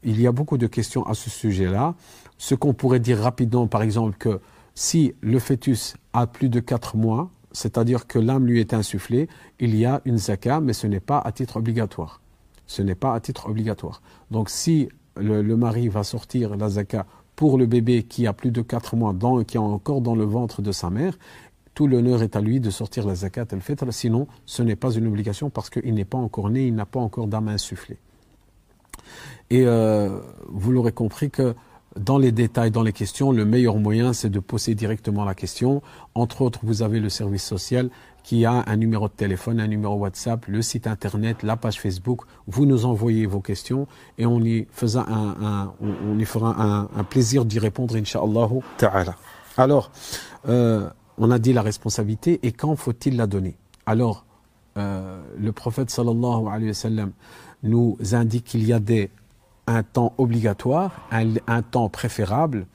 Il 0.04 0.20
y 0.20 0.26
a 0.26 0.32
beaucoup 0.32 0.58
de 0.58 0.66
questions 0.66 1.06
à 1.06 1.14
ce 1.14 1.30
sujet-là. 1.30 1.94
Ce 2.42 2.56
qu'on 2.56 2.74
pourrait 2.74 3.00
dire 3.00 3.20
rapidement, 3.20 3.68
par 3.68 3.84
exemple, 3.84 4.18
que 4.18 4.42
si 4.74 5.14
le 5.22 5.38
fœtus 5.38 5.96
a 6.12 6.26
plus 6.26 6.50
de 6.50 6.60
4 6.60 6.98
mois, 6.98 7.30
c'est-à-dire 7.52 8.08
que 8.08 8.18
l'âme 8.18 8.48
lui 8.48 8.60
est 8.60 8.74
insufflée, 8.74 9.30
il 9.60 9.76
y 9.76 9.86
a 9.86 10.02
une 10.06 10.18
zakat, 10.18 10.60
mais 10.60 10.74
ce 10.74 10.88
n'est 10.88 11.00
pas 11.00 11.20
à 11.20 11.32
titre 11.32 11.58
obligatoire. 11.58 12.20
Ce 12.66 12.82
n'est 12.82 12.96
pas 12.96 13.14
à 13.14 13.20
titre 13.20 13.48
obligatoire. 13.48 14.02
Donc 14.32 14.50
si 14.50 14.90
le, 15.18 15.44
mari 15.56 15.88
va 15.88 16.02
sortir 16.04 16.58
la 16.58 16.70
zakat 16.70 17.06
pour 17.36 17.60
le 17.60 17.68
bébé 17.68 18.02
qui 18.02 18.26
a 18.26 18.34
plus 18.34 18.50
de 18.50 18.64
4 18.64 18.96
mois, 18.96 19.14
dans, 19.14 19.44
qui 19.44 19.58
est 19.58 19.60
encore 19.60 20.02
dans 20.02 20.16
le 20.16 20.26
ventre 20.26 20.64
de 20.64 20.72
sa 20.72 20.90
mère, 20.90 21.20
tout 21.76 21.86
l'honneur 21.86 22.24
est 22.24 22.36
à 22.36 22.42
lui 22.42 22.60
de 22.60 22.72
sortir 22.72 23.06
la 23.06 23.14
zakat 23.14 23.46
al-fitr, 23.52 23.94
sinon 23.94 24.28
ce 24.48 24.64
n'est 24.64 24.76
pas 24.76 24.90
une 24.90 25.06
obligation 25.06 25.52
parce 25.52 25.70
qu'il 25.70 25.94
n'est 25.94 26.06
pas 26.06 26.18
encore 26.18 26.50
né, 26.50 26.66
il 26.66 26.74
n'a 26.74 26.88
pas 26.88 27.02
encore 27.02 27.28
d'âme 27.28 27.50
insufflée. 27.50 28.00
Et 29.52 29.68
euh, 29.68 30.20
vous 30.48 30.72
l'aurez 30.72 30.92
compris 30.92 31.30
que 31.30 31.54
dans 32.00 32.18
les 32.18 32.32
détails, 32.32 32.72
dans 32.72 32.84
les 32.84 32.94
questions, 32.94 33.32
le 33.32 33.46
meilleur 33.46 33.78
moyen, 33.78 34.14
c'est 34.14 34.30
de 34.30 34.40
poser 34.40 34.76
directement 34.76 35.26
la 35.26 35.36
question. 35.36 35.82
Entre 36.16 36.42
autres, 36.42 36.60
vous 36.64 36.82
avez 36.84 37.00
le 37.00 37.10
service 37.10 37.44
social 37.44 37.90
qui 38.24 38.46
a 38.46 38.64
un 38.68 38.78
numéro 38.78 39.08
de 39.08 39.14
téléphone, 39.14 39.60
un 39.60 39.68
numéro 39.68 39.96
WhatsApp, 39.96 40.46
le 40.48 40.62
site 40.62 40.88
internet, 40.88 41.44
la 41.44 41.58
page 41.58 41.80
Facebook. 41.82 42.22
Vous 42.48 42.66
nous 42.66 42.86
envoyez 42.86 43.26
vos 43.26 43.42
questions 43.42 43.88
et 44.18 44.26
on 44.26 44.40
y, 44.42 44.68
fera 44.72 45.06
un, 45.10 47.04
plaisir 47.04 47.46
d'y 47.46 47.60
répondre, 47.60 47.96
Inch'Allah 47.96 48.50
ta'ala. 48.78 49.16
Alors, 49.58 49.92
euh, 50.48 50.90
on 51.18 51.32
a 51.32 51.40
dit 51.40 51.52
la 51.52 51.62
responsabilité 51.62 52.40
et 52.44 52.52
quand 52.52 52.76
faut-il 52.76 53.18
la 53.18 53.28
donner? 53.28 53.58
Alors, 53.86 54.26
euh, 54.78 55.22
le 55.38 55.52
prophète 55.52 55.90
sallallahu 55.90 56.48
alayhi 56.48 56.68
wa 56.68 56.74
sallam 56.74 57.12
nous 57.64 57.98
indique 58.14 58.46
qu'il 58.46 58.66
y 58.66 58.72
a 58.72 58.80
des 58.80 59.10
un 59.68 59.84
temps 59.84 60.14
obligatoire, 60.18 61.08
un, 61.12 61.62
temps 61.62 61.90
préférable, 61.90 62.66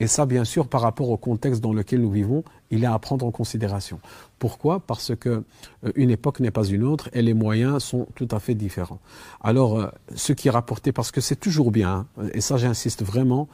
et 0.00 0.06
ça 0.06 0.26
bien 0.26 0.44
sûr 0.44 0.68
par 0.68 0.80
rapport 0.80 1.10
au 1.10 1.16
contexte 1.16 1.60
dans 1.60 1.72
lequel 1.72 2.00
nous 2.00 2.10
vivons, 2.10 2.44
il 2.70 2.84
est 2.84 2.88
à 2.88 2.98
prendre 2.98 3.26
en 3.26 3.30
considération. 3.30 4.00
Pourquoi? 4.38 4.80
Parce 4.80 5.14
que 5.14 5.44
euh, 5.84 5.92
une 5.94 6.10
époque 6.10 6.40
n'est 6.40 6.50
pas 6.50 6.64
une 6.64 6.84
autre 6.84 7.08
et 7.12 7.22
les 7.22 7.34
moyens 7.34 7.82
sont 7.82 8.06
tout 8.14 8.28
à 8.30 8.38
fait 8.38 8.54
différents. 8.54 9.00
Alors, 9.40 9.78
euh, 9.78 9.86
ce 10.14 10.32
qui 10.32 10.48
est 10.48 10.50
rapporté, 10.50 10.92
parce 10.92 11.10
que 11.10 11.20
c'est 11.20 11.36
toujours 11.36 11.70
bien, 11.70 12.06
hein, 12.18 12.28
et 12.32 12.40
ça 12.40 12.56
j'insiste 12.56 13.02
vraiment, 13.02 13.48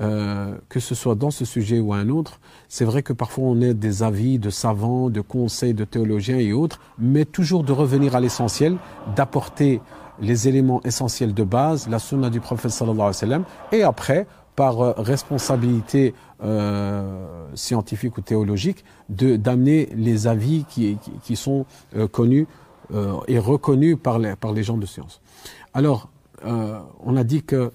euh, 0.00 0.56
que 0.68 0.80
ce 0.80 0.96
soit 0.96 1.14
dans 1.14 1.30
ce 1.30 1.44
sujet 1.44 1.78
ou 1.78 1.92
un 1.94 2.08
autre, 2.08 2.40
c'est 2.68 2.84
vrai 2.84 3.04
que 3.04 3.12
parfois 3.12 3.44
on 3.44 3.62
a 3.62 3.72
des 3.72 4.02
avis 4.02 4.40
de 4.40 4.50
savants, 4.50 5.08
de 5.08 5.20
conseils, 5.20 5.72
de 5.72 5.84
théologiens 5.84 6.38
et 6.38 6.52
autres, 6.52 6.80
mais 6.98 7.24
toujours 7.24 7.62
de 7.62 7.70
revenir 7.70 8.16
à 8.16 8.20
l'essentiel, 8.20 8.76
d'apporter 9.14 9.80
les 10.20 10.48
éléments 10.48 10.80
essentiels 10.84 11.34
de 11.34 11.44
base, 11.44 11.88
la 11.88 11.98
sunna 11.98 12.30
du 12.30 12.40
prophète 12.40 12.70
sallallahu 12.70 13.00
alayhi 13.00 13.08
wa 13.08 13.12
sallam, 13.12 13.44
et 13.72 13.82
après, 13.82 14.26
par 14.56 14.96
responsabilité 14.96 16.14
scientifique 17.54 18.16
ou 18.18 18.20
théologique, 18.20 18.84
d'amener 19.08 19.88
les 19.96 20.26
avis 20.26 20.64
qui, 20.68 20.98
qui, 21.22 21.36
sont 21.36 21.66
connus 22.12 22.46
et 23.26 23.38
reconnus 23.38 23.96
par 24.00 24.18
les, 24.18 24.36
par 24.36 24.52
les 24.52 24.62
gens 24.62 24.76
de 24.76 24.86
science. 24.86 25.20
Alors, 25.72 26.10
on 26.44 27.16
a 27.16 27.24
dit 27.24 27.42
que 27.42 27.72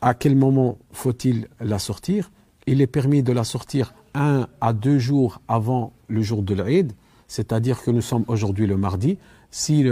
à 0.00 0.14
quel 0.14 0.36
moment 0.36 0.78
faut-il 0.92 1.48
la 1.60 1.78
sortir? 1.78 2.30
Il 2.66 2.80
est 2.80 2.86
permis 2.86 3.22
de 3.22 3.32
la 3.32 3.44
sortir 3.44 3.94
un 4.14 4.48
à 4.60 4.72
deux 4.72 4.98
jours 4.98 5.40
avant 5.48 5.92
le 6.08 6.22
jour 6.22 6.42
de 6.42 6.54
l'Aïd, 6.54 6.92
c'est-à-dire 7.26 7.82
que 7.82 7.90
nous 7.90 8.02
sommes 8.02 8.24
aujourd'hui 8.28 8.66
le 8.66 8.76
mardi. 8.76 9.18
Si 9.50 9.84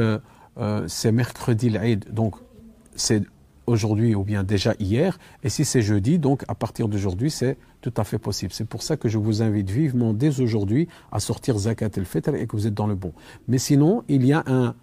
euh, 0.58 0.84
c'est 0.88 1.12
mercredi 1.12 1.70
l'Aïd, 1.70 2.12
donc 2.12 2.36
c'est 2.94 3.22
aujourd'hui 3.68 4.14
ou 4.14 4.24
bien 4.24 4.42
déjà 4.42 4.74
hier. 4.80 5.18
Et 5.44 5.48
si 5.48 5.64
c'est 5.64 5.82
jeudi, 5.82 6.18
donc 6.18 6.44
à 6.48 6.54
partir 6.54 6.88
d'aujourd'hui, 6.88 7.30
c'est 7.30 7.56
tout 7.80 7.92
à 7.96 8.04
fait 8.04 8.18
possible. 8.18 8.52
C'est 8.52 8.66
pour 8.66 8.82
ça 8.82 8.96
que 8.96 9.08
je 9.08 9.18
vous 9.18 9.42
invite 9.42 9.70
vivement 9.70 10.12
dès 10.12 10.40
aujourd'hui 10.40 10.88
à 11.12 11.20
sortir 11.20 11.56
Zakat 11.58 11.90
el-Fitr 11.96 12.34
et 12.34 12.46
que 12.46 12.56
vous 12.56 12.66
êtes 12.66 12.74
dans 12.74 12.86
le 12.86 12.94
bon. 12.94 13.12
Mais 13.46 13.58
sinon, 13.58 14.02
il 14.08 14.24
y 14.24 14.32
a 14.32 14.42
un, 14.46 14.74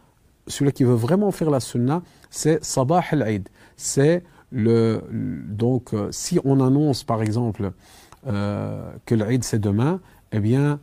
celui 0.48 0.72
qui 0.72 0.84
veut 0.84 0.94
vraiment 0.94 1.32
faire 1.32 1.50
la 1.50 1.60
sunna, 1.60 2.04
c'est 2.30 2.64
Sabah 2.64 3.04
el-Aïd. 3.12 3.50
C'est 3.76 4.24
le, 4.52 5.04
donc, 5.12 5.94
euh, 5.94 6.10
si 6.12 6.40
on 6.46 6.62
annonce 6.62 7.04
par 7.04 7.22
exemple 7.22 7.72
euh, 8.28 8.92
que 9.06 9.16
l'Aïd 9.16 9.44
c'est 9.44 9.60
demain, 9.60 10.00
eh 10.32 10.40
bien, 10.40 10.80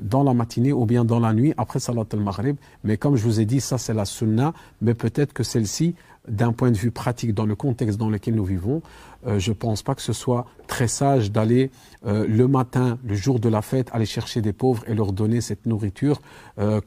dans 0.00 0.22
la 0.22 0.34
matinée 0.34 0.72
ou 0.72 0.86
bien 0.86 1.04
dans 1.04 1.20
la 1.20 1.32
nuit 1.32 1.54
après 1.56 1.80
Salat 1.80 2.04
al-Maghrib. 2.12 2.56
Mais 2.84 2.96
comme 2.96 3.16
je 3.16 3.24
vous 3.24 3.40
ai 3.40 3.44
dit, 3.44 3.60
ça 3.60 3.78
c'est 3.78 3.94
la 3.94 4.04
sunna, 4.04 4.52
mais 4.80 4.94
peut-être 4.94 5.32
que 5.32 5.42
celle-ci, 5.42 5.94
d'un 6.28 6.52
point 6.52 6.70
de 6.70 6.76
vue 6.76 6.90
pratique, 6.90 7.34
dans 7.34 7.46
le 7.46 7.54
contexte 7.54 7.98
dans 7.98 8.10
lequel 8.10 8.34
nous 8.34 8.44
vivons, 8.44 8.82
je 9.26 9.50
ne 9.50 9.54
pense 9.54 9.82
pas 9.82 9.94
que 9.94 10.02
ce 10.02 10.12
soit 10.12 10.46
très 10.66 10.88
sage 10.88 11.30
d'aller 11.30 11.70
le 12.04 12.46
matin, 12.46 12.98
le 13.06 13.14
jour 13.14 13.38
de 13.38 13.48
la 13.48 13.62
fête, 13.62 13.88
aller 13.92 14.06
chercher 14.06 14.40
des 14.40 14.52
pauvres 14.52 14.82
et 14.88 14.94
leur 14.94 15.12
donner 15.12 15.40
cette 15.40 15.66
nourriture. 15.66 16.20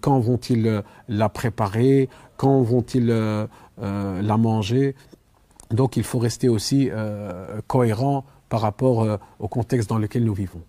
quand 0.02 0.20
vont-ils 0.20 0.84
la 1.08 1.30
préparer? 1.30 2.10
Quand 2.38 2.62
vont-ils 2.62 3.08
la 3.08 4.38
manger? 4.38 4.96
Donc 5.72 5.98
il 5.98 6.04
faut 6.04 6.20
rester 6.20 6.50
aussi 6.50 6.90
euh, 6.92 7.62
cohérent 7.68 8.26
par 8.50 8.62
rapport 8.62 9.04
euh, 9.04 9.18
au 9.40 9.48
contexte 9.48 9.90
dans 9.90 9.98
lequel 9.98 10.24
nous 10.24 10.34
vivons. 10.34 10.62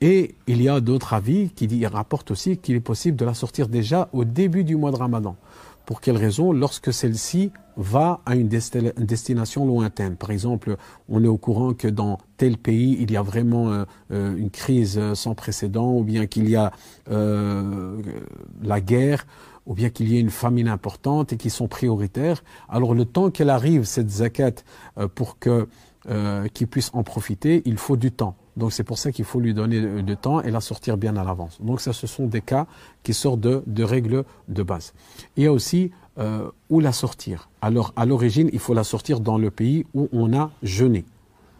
Et 0.00 0.34
il 0.46 0.62
y 0.62 0.68
a 0.68 0.80
d'autres 0.80 1.14
avis 1.14 1.50
qui 1.50 1.86
rapportent 1.86 2.30
aussi 2.30 2.56
qu'il 2.56 2.74
est 2.76 2.80
possible 2.80 3.16
de 3.16 3.24
la 3.24 3.34
sortir 3.34 3.68
déjà 3.68 4.08
au 4.12 4.24
début 4.24 4.64
du 4.64 4.76
mois 4.76 4.90
de 4.90 4.96
Ramadan. 4.96 5.36
Pour 5.84 6.00
quelle 6.00 6.16
raison? 6.16 6.52
Lorsque 6.52 6.92
celle-ci 6.92 7.52
va 7.76 8.20
à 8.26 8.34
une, 8.34 8.48
destination 8.48 9.66
lointaine. 9.66 10.16
Par 10.16 10.30
exemple, 10.30 10.76
on 11.08 11.22
est 11.22 11.28
au 11.28 11.36
courant 11.36 11.74
que 11.74 11.86
dans 11.86 12.18
tel 12.38 12.56
pays, 12.56 12.96
il 13.00 13.12
y 13.12 13.16
a 13.16 13.22
vraiment 13.22 13.70
euh, 13.70 14.36
une 14.36 14.50
crise 14.50 15.00
sans 15.14 15.34
précédent, 15.34 15.92
ou 15.92 16.02
bien 16.02 16.26
qu'il 16.26 16.48
y 16.48 16.56
a 16.56 16.72
la 17.06 18.80
guerre, 18.80 19.26
ou 19.66 19.74
bien 19.74 19.90
qu'il 19.90 20.08
y 20.08 20.16
ait 20.16 20.20
une 20.20 20.30
famine 20.30 20.68
importante 20.68 21.32
et 21.32 21.36
qui 21.36 21.50
sont 21.50 21.68
prioritaires. 21.68 22.42
Alors 22.68 22.94
le 22.94 23.04
temps 23.04 23.30
qu'elle 23.30 23.50
arrive, 23.50 23.84
cette 23.84 24.10
zakat, 24.10 24.62
euh, 24.98 25.08
pour 25.08 25.38
que 25.38 25.68
euh, 26.08 26.46
qu'il 26.48 26.66
puisse 26.66 26.90
en 26.92 27.02
profiter, 27.02 27.62
il 27.64 27.78
faut 27.78 27.96
du 27.96 28.12
temps. 28.12 28.36
Donc 28.56 28.72
c'est 28.72 28.84
pour 28.84 28.98
ça 28.98 29.12
qu'il 29.12 29.24
faut 29.24 29.40
lui 29.40 29.54
donner 29.54 30.02
du 30.02 30.16
temps 30.16 30.40
et 30.40 30.50
la 30.50 30.60
sortir 30.60 30.96
bien 30.96 31.16
à 31.16 31.24
l'avance. 31.24 31.58
Donc 31.60 31.80
ça, 31.80 31.92
ce 31.92 32.06
sont 32.06 32.26
des 32.26 32.40
cas 32.40 32.66
qui 33.02 33.12
sortent 33.12 33.40
de, 33.40 33.62
de 33.66 33.84
règles 33.84 34.24
de 34.48 34.62
base. 34.62 34.94
Il 35.36 35.44
y 35.44 35.46
a 35.46 35.52
aussi 35.52 35.90
euh, 36.18 36.50
où 36.70 36.80
la 36.80 36.92
sortir. 36.92 37.50
Alors 37.60 37.92
à 37.94 38.06
l'origine, 38.06 38.48
il 38.54 38.58
faut 38.58 38.72
la 38.72 38.84
sortir 38.84 39.20
dans 39.20 39.36
le 39.36 39.50
pays 39.50 39.84
où 39.92 40.08
on 40.12 40.32
a 40.32 40.50
jeûné. 40.62 41.04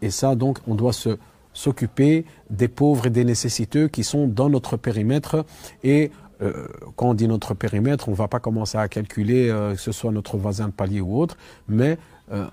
Et 0.01 0.11
ça, 0.11 0.35
donc, 0.35 0.59
on 0.67 0.75
doit 0.75 0.95
se 0.95 1.19
s'occuper 1.53 2.25
des 2.51 2.69
pauvres 2.69 3.07
et 3.07 3.11
des 3.11 3.25
nécessiteux 3.25 3.89
qui 3.89 4.05
sont 4.05 4.27
dans 4.27 4.51
notre 4.51 4.77
périmètre 4.77 5.45
et 5.85 6.11
euh, 6.43 6.67
quand 6.97 7.11
on 7.11 7.15
dit 7.15 7.29
notre 7.29 7.55
périmètre, 7.55 8.09
on 8.09 8.13
ne 8.13 8.17
va 8.17 8.29
pas 8.29 8.41
commencer 8.41 8.77
à 8.77 8.89
calculer 8.89 9.49
euh, 9.49 9.75
que 9.75 9.81
ce 9.81 9.91
soit 9.91 10.13
notre 10.13 10.37
voisin 10.37 10.69
de 10.69 10.73
palier 10.73 11.01
ou 11.01 11.19
autre, 11.19 11.37
mais 11.69 11.99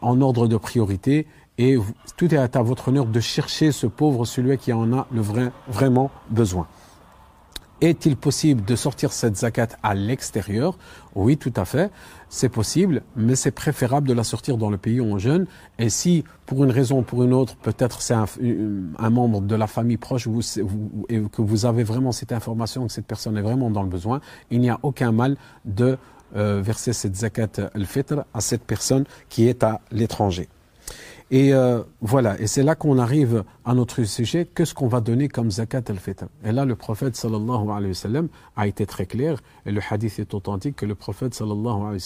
en 0.01 0.21
ordre 0.21 0.47
de 0.47 0.55
priorité. 0.55 1.25
Et 1.57 1.77
tout 2.17 2.33
est 2.33 2.55
à 2.55 2.61
votre 2.61 2.87
honneur 2.87 3.05
de 3.05 3.19
chercher 3.19 3.71
ce 3.71 3.87
pauvre, 3.87 4.25
celui 4.25 4.57
qui 4.57 4.73
en 4.73 4.91
a 4.93 5.07
le 5.11 5.21
vrai, 5.21 5.51
vraiment 5.67 6.09
besoin. 6.29 6.67
Est-il 7.81 8.15
possible 8.15 8.63
de 8.63 8.77
sortir 8.77 9.11
cette 9.11 9.35
zakat 9.35 9.67
à 9.83 9.93
l'extérieur? 9.93 10.77
Oui, 11.15 11.35
tout 11.35 11.51
à 11.57 11.65
fait. 11.65 11.91
C'est 12.29 12.47
possible, 12.47 13.01
mais 13.17 13.35
c'est 13.35 13.51
préférable 13.51 14.07
de 14.07 14.13
la 14.13 14.23
sortir 14.23 14.57
dans 14.57 14.69
le 14.69 14.77
pays 14.77 15.01
où 15.01 15.03
on 15.03 15.17
jeûne. 15.17 15.47
Et 15.79 15.89
si, 15.89 16.23
pour 16.45 16.63
une 16.63 16.71
raison 16.71 16.99
ou 16.99 17.01
pour 17.01 17.23
une 17.23 17.33
autre, 17.33 17.57
peut-être 17.57 18.01
c'est 18.01 18.13
un, 18.13 19.09
membre 19.09 19.41
de 19.41 19.55
la 19.55 19.67
famille 19.67 19.97
proche 19.97 20.27
vous, 20.27 20.41
et 21.09 21.19
que 21.19 21.41
vous 21.41 21.65
avez 21.65 21.83
vraiment 21.83 22.13
cette 22.13 22.31
information, 22.31 22.87
que 22.87 22.93
cette 22.93 23.05
personne 23.05 23.35
est 23.35 23.41
vraiment 23.41 23.69
dans 23.69 23.83
le 23.83 23.89
besoin, 23.89 24.21
il 24.49 24.61
n'y 24.61 24.69
a 24.69 24.79
aucun 24.81 25.11
mal 25.11 25.35
de 25.65 25.97
euh, 26.37 26.61
verser 26.61 26.93
cette 26.93 27.17
zakat 27.17 27.69
al-fitr 27.73 28.23
à 28.33 28.39
cette 28.39 28.63
personne 28.63 29.03
qui 29.27 29.49
est 29.49 29.61
à 29.61 29.81
l'étranger. 29.91 30.47
Et 31.31 31.53
euh, 31.53 31.81
voilà, 32.01 32.39
et 32.39 32.47
c'est 32.47 32.63
là 32.63 32.75
qu'on 32.75 32.99
arrive 32.99 33.43
à 33.65 33.73
notre 33.73 34.03
sujet, 34.03 34.47
qu'est-ce 34.53 34.73
qu'on 34.73 34.87
va 34.87 35.01
donner 35.01 35.29
comme 35.29 35.49
zakat 35.49 35.83
al-fitr? 35.87 36.25
Et 36.43 36.51
là, 36.51 36.65
le 36.65 36.75
prophète 36.75 37.15
sallallahu 37.15 38.29
a 38.55 38.67
été 38.67 38.85
très 38.85 39.05
clair, 39.05 39.41
et 39.65 39.71
le 39.71 39.81
hadith 39.89 40.19
est 40.19 40.33
authentique, 40.33 40.75
que 40.75 40.85
le 40.85 40.95
prophète 40.95 41.33
sallallahu 41.33 41.97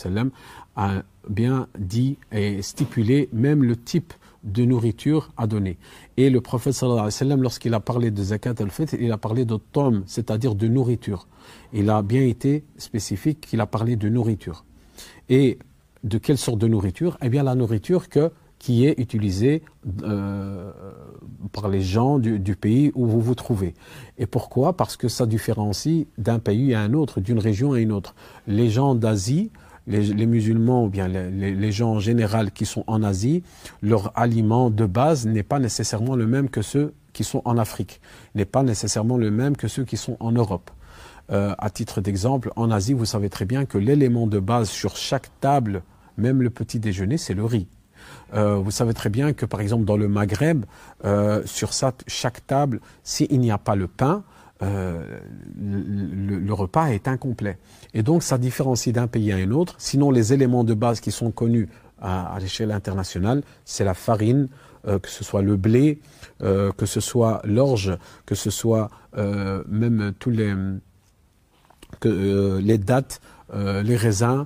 a 0.75 0.91
bien 1.29 1.67
dit 1.77 2.17
et 2.31 2.61
stipulé 2.61 3.27
même 3.33 3.63
le 3.63 3.75
type 3.75 4.13
de 4.43 4.63
nourriture 4.63 5.31
à 5.35 5.45
donner. 5.45 5.77
Et 6.15 6.29
le 6.29 6.39
prophète 6.39 6.73
sallallahu 6.73 7.41
lorsqu'il 7.41 7.73
a 7.73 7.79
parlé 7.81 8.11
de 8.11 8.23
zakat 8.23 8.55
al-fitr, 8.59 8.95
il 8.99 9.11
a 9.11 9.17
parlé 9.17 9.43
de 9.43 9.57
tom, 9.57 10.03
c'est-à-dire 10.05 10.55
de 10.55 10.67
nourriture. 10.67 11.27
Il 11.73 11.89
a 11.89 12.01
bien 12.01 12.21
été 12.21 12.63
spécifique 12.77 13.41
qu'il 13.41 13.59
a 13.59 13.65
parlé 13.65 13.97
de 13.97 14.07
nourriture. 14.07 14.63
Et 15.27 15.57
de 16.03 16.17
quelle 16.17 16.37
sorte 16.37 16.59
de 16.59 16.67
nourriture? 16.67 17.17
Eh 17.21 17.29
bien 17.29 17.43
la 17.43 17.55
nourriture 17.55 18.07
que 18.07 18.31
qui 18.59 18.85
est 18.85 18.99
utilisé 18.99 19.61
euh, 20.03 20.71
par 21.51 21.69
les 21.69 21.81
gens 21.81 22.19
du, 22.19 22.55
pays 22.55 22.91
où 22.95 23.05
vous 23.05 23.21
vous 23.21 23.35
trouvez. 23.35 23.73
Et 24.17 24.25
pourquoi? 24.25 24.73
Parce 24.73 24.97
que 24.97 25.07
ça 25.07 25.25
différencie 25.25 26.07
d'un 26.17 26.39
pays 26.39 26.73
à 26.73 26.81
un 26.81 26.93
autre, 26.93 27.21
d'une 27.21 27.39
région 27.39 27.73
à 27.73 27.79
une 27.79 27.91
autre. 27.91 28.15
Les 28.47 28.69
gens 28.69 28.95
d'Asie, 28.95 29.51
les, 29.85 30.25
musulmans 30.25 30.85
ou 30.85 30.89
bien 30.89 31.07
les, 31.07 31.71
gens 31.71 31.93
en 31.93 31.99
général 31.99 32.51
qui 32.51 32.65
sont 32.65 32.83
en 32.87 33.03
Asie, 33.03 33.43
leur 33.81 34.11
aliment 34.17 34.69
de 34.69 34.85
base 34.85 35.25
n'est 35.25 35.43
pas 35.43 35.59
nécessairement 35.59 36.15
le 36.15 36.27
même 36.27 36.49
que 36.49 36.61
ceux 36.61 36.93
qui 37.13 37.23
sont 37.23 37.41
en 37.45 37.57
Afrique, 37.57 38.01
n'est 38.35 38.45
pas 38.45 38.63
nécessairement 38.63 39.17
le 39.17 39.31
même 39.31 39.55
que 39.55 39.67
ceux 39.67 39.85
qui 39.85 39.97
sont 39.97 40.17
en 40.19 40.31
Europe. 40.31 40.69
Euh, 41.31 41.55
à 41.57 41.69
titre 41.69 41.99
d'exemple, 42.01 42.51
en 42.55 42.71
Asie, 42.71 42.93
vous 42.93 43.05
savez 43.05 43.29
très 43.29 43.45
bien 43.45 43.65
que 43.65 43.77
l'élément 43.77 44.27
de 44.27 44.39
base 44.39 44.69
sur 44.69 44.95
chaque 44.95 45.29
table, 45.39 45.83
même 46.17 46.41
le 46.41 46.49
petit 46.49 46.79
déjeuner, 46.79 47.17
c'est 47.17 47.33
le 47.33 47.43
riz. 47.43 47.67
Euh, 48.33 48.55
vous 48.55 48.71
savez 48.71 48.93
très 48.93 49.09
bien 49.09 49.33
que, 49.33 49.45
par 49.45 49.61
exemple, 49.61 49.85
dans 49.85 49.97
le 49.97 50.07
Maghreb, 50.07 50.65
euh, 51.05 51.41
sur 51.45 51.71
chaque 51.73 52.45
table, 52.47 52.81
s'il 53.03 53.39
n'y 53.39 53.51
a 53.51 53.57
pas 53.57 53.75
le 53.75 53.87
pain, 53.87 54.23
euh, 54.63 55.19
le, 55.59 56.53
repas 56.53 56.87
est 56.87 57.07
incomplet. 57.07 57.57
Et 57.93 58.03
donc, 58.03 58.23
ça 58.23 58.37
différencie 58.37 58.93
d'un 58.93 59.07
pays 59.07 59.31
à 59.31 59.37
un 59.37 59.51
autre. 59.51 59.75
Sinon, 59.77 60.11
les 60.11 60.33
éléments 60.33 60.63
de 60.63 60.73
base 60.73 60.99
qui 60.99 61.11
sont 61.11 61.31
connus 61.31 61.69
à, 62.01 62.37
l'échelle 62.39 62.71
internationale, 62.71 63.43
c'est 63.65 63.83
la 63.83 63.93
farine, 63.93 64.49
que 64.85 65.09
ce 65.09 65.23
soit 65.23 65.41
le 65.41 65.57
blé, 65.57 65.99
que 66.39 66.85
ce 66.85 66.99
soit 66.99 67.41
l'orge, 67.43 67.97
que 68.25 68.35
ce 68.35 68.49
soit 68.49 68.89
même 69.15 70.13
tous 70.19 70.29
les, 70.29 70.53
que, 71.99 72.59
les 72.59 72.77
dattes, 72.77 73.19
les 73.53 73.95
raisins. 73.95 74.45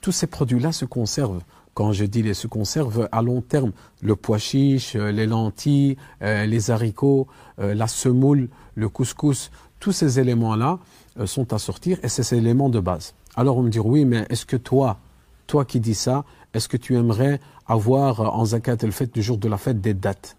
tous 0.00 0.12
ces 0.12 0.26
produits-là 0.26 0.72
se 0.72 0.84
conservent 0.84 1.42
quand 1.74 1.92
je 1.92 2.04
dis 2.04 2.22
les 2.22 2.34
se 2.34 2.46
conserve 2.46 3.08
à 3.12 3.22
long 3.22 3.40
terme, 3.40 3.72
le 4.02 4.16
pois 4.16 4.38
chiche, 4.38 4.96
euh, 4.96 5.10
les 5.10 5.26
lentilles, 5.26 5.96
euh, 6.22 6.44
les 6.46 6.70
haricots, 6.70 7.26
euh, 7.58 7.74
la 7.74 7.86
semoule, 7.86 8.48
le 8.74 8.88
couscous, 8.88 9.50
tous 9.80 9.92
ces 9.92 10.20
éléments-là 10.20 10.78
sont 11.26 11.52
à 11.52 11.58
sortir 11.58 11.98
et 12.02 12.08
c'est 12.08 12.22
ces 12.22 12.36
éléments 12.36 12.68
de 12.68 12.78
base. 12.78 13.14
Alors 13.34 13.56
on 13.56 13.62
me 13.62 13.68
dit 13.68 13.80
oui, 13.80 14.04
mais 14.04 14.24
est-ce 14.30 14.46
que 14.46 14.56
toi, 14.56 14.98
toi 15.46 15.64
qui 15.64 15.80
dis 15.80 15.94
ça, 15.94 16.24
est-ce 16.54 16.68
que 16.68 16.76
tu 16.76 16.96
aimerais 16.96 17.40
avoir 17.66 18.20
en 18.20 18.44
zakat 18.44 18.76
le 18.82 18.92
fait 18.92 19.12
du 19.12 19.22
jour 19.22 19.38
de 19.38 19.48
la 19.48 19.58
fête 19.58 19.80
des 19.80 19.92
dates 19.92 20.36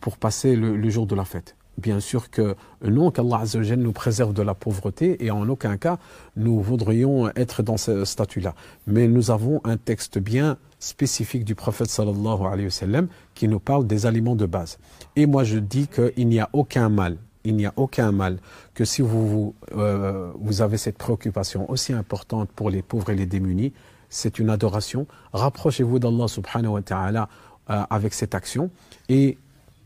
pour 0.00 0.18
passer 0.18 0.56
le 0.56 0.90
jour 0.90 1.06
de 1.06 1.14
la 1.14 1.24
fête? 1.24 1.54
Bien 1.78 1.98
sûr 2.00 2.30
que 2.30 2.54
non, 2.84 3.10
qu'Allah 3.10 3.42
nous 3.76 3.92
préserve 3.92 4.32
de 4.32 4.42
la 4.42 4.54
pauvreté 4.54 5.24
et 5.24 5.30
en 5.30 5.48
aucun 5.48 5.76
cas 5.76 5.98
nous 6.36 6.60
voudrions 6.60 7.30
être 7.34 7.62
dans 7.62 7.76
ce 7.76 8.04
statut-là. 8.04 8.54
Mais 8.86 9.08
nous 9.08 9.30
avons 9.30 9.60
un 9.64 9.76
texte 9.76 10.18
bien 10.18 10.56
spécifique 10.78 11.44
du 11.44 11.54
prophète 11.54 11.88
sallallahu 11.88 12.42
alayhi 12.46 12.66
wa 12.66 12.70
sallam 12.70 13.08
qui 13.34 13.48
nous 13.48 13.58
parle 13.58 13.86
des 13.86 14.06
aliments 14.06 14.36
de 14.36 14.46
base. 14.46 14.78
Et 15.16 15.26
moi 15.26 15.42
je 15.42 15.58
dis 15.58 15.88
qu'il 15.88 16.28
n'y 16.28 16.38
a 16.38 16.48
aucun 16.52 16.88
mal, 16.88 17.16
il 17.42 17.56
n'y 17.56 17.66
a 17.66 17.72
aucun 17.76 18.12
mal 18.12 18.38
que 18.74 18.84
si 18.84 19.02
vous, 19.02 19.54
euh, 19.74 20.30
vous 20.38 20.62
avez 20.62 20.76
cette 20.76 20.98
préoccupation 20.98 21.68
aussi 21.70 21.92
importante 21.92 22.50
pour 22.54 22.70
les 22.70 22.82
pauvres 22.82 23.10
et 23.10 23.16
les 23.16 23.26
démunis, 23.26 23.72
c'est 24.08 24.38
une 24.38 24.48
adoration. 24.48 25.08
Rapprochez-vous 25.32 25.98
d'Allah 25.98 26.28
subhanahu 26.28 26.74
wa 26.74 26.82
ta'ala 26.82 27.28
avec 27.66 28.12
cette 28.12 28.34
action 28.34 28.70
et 29.08 29.38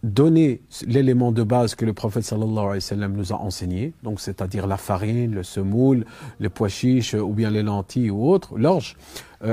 donner 0.02 0.62
l'élément 0.87 1.33
de 1.33 1.43
base 1.43 1.75
que 1.75 1.85
le 1.85 1.93
prophète 1.93 2.25
sallallahu 2.25 2.59
alayhi 2.59 2.75
wa 2.75 2.81
sallam 2.81 3.12
nous 3.14 3.33
a 3.33 3.37
enseigné, 3.37 3.95
donc 4.02 4.21
c'est-à-dire 4.21 4.67
la 4.67 4.76
farine, 4.76 5.35
le 5.35 5.43
semoule, 5.43 6.05
les 6.38 6.49
pois 6.49 6.69
chiches 6.69 7.14
ou 7.14 7.33
bien 7.33 7.50
les 7.50 7.62
lentilles 7.62 8.11
ou 8.11 8.28
autres, 8.28 8.57
l'orge, 8.57 8.97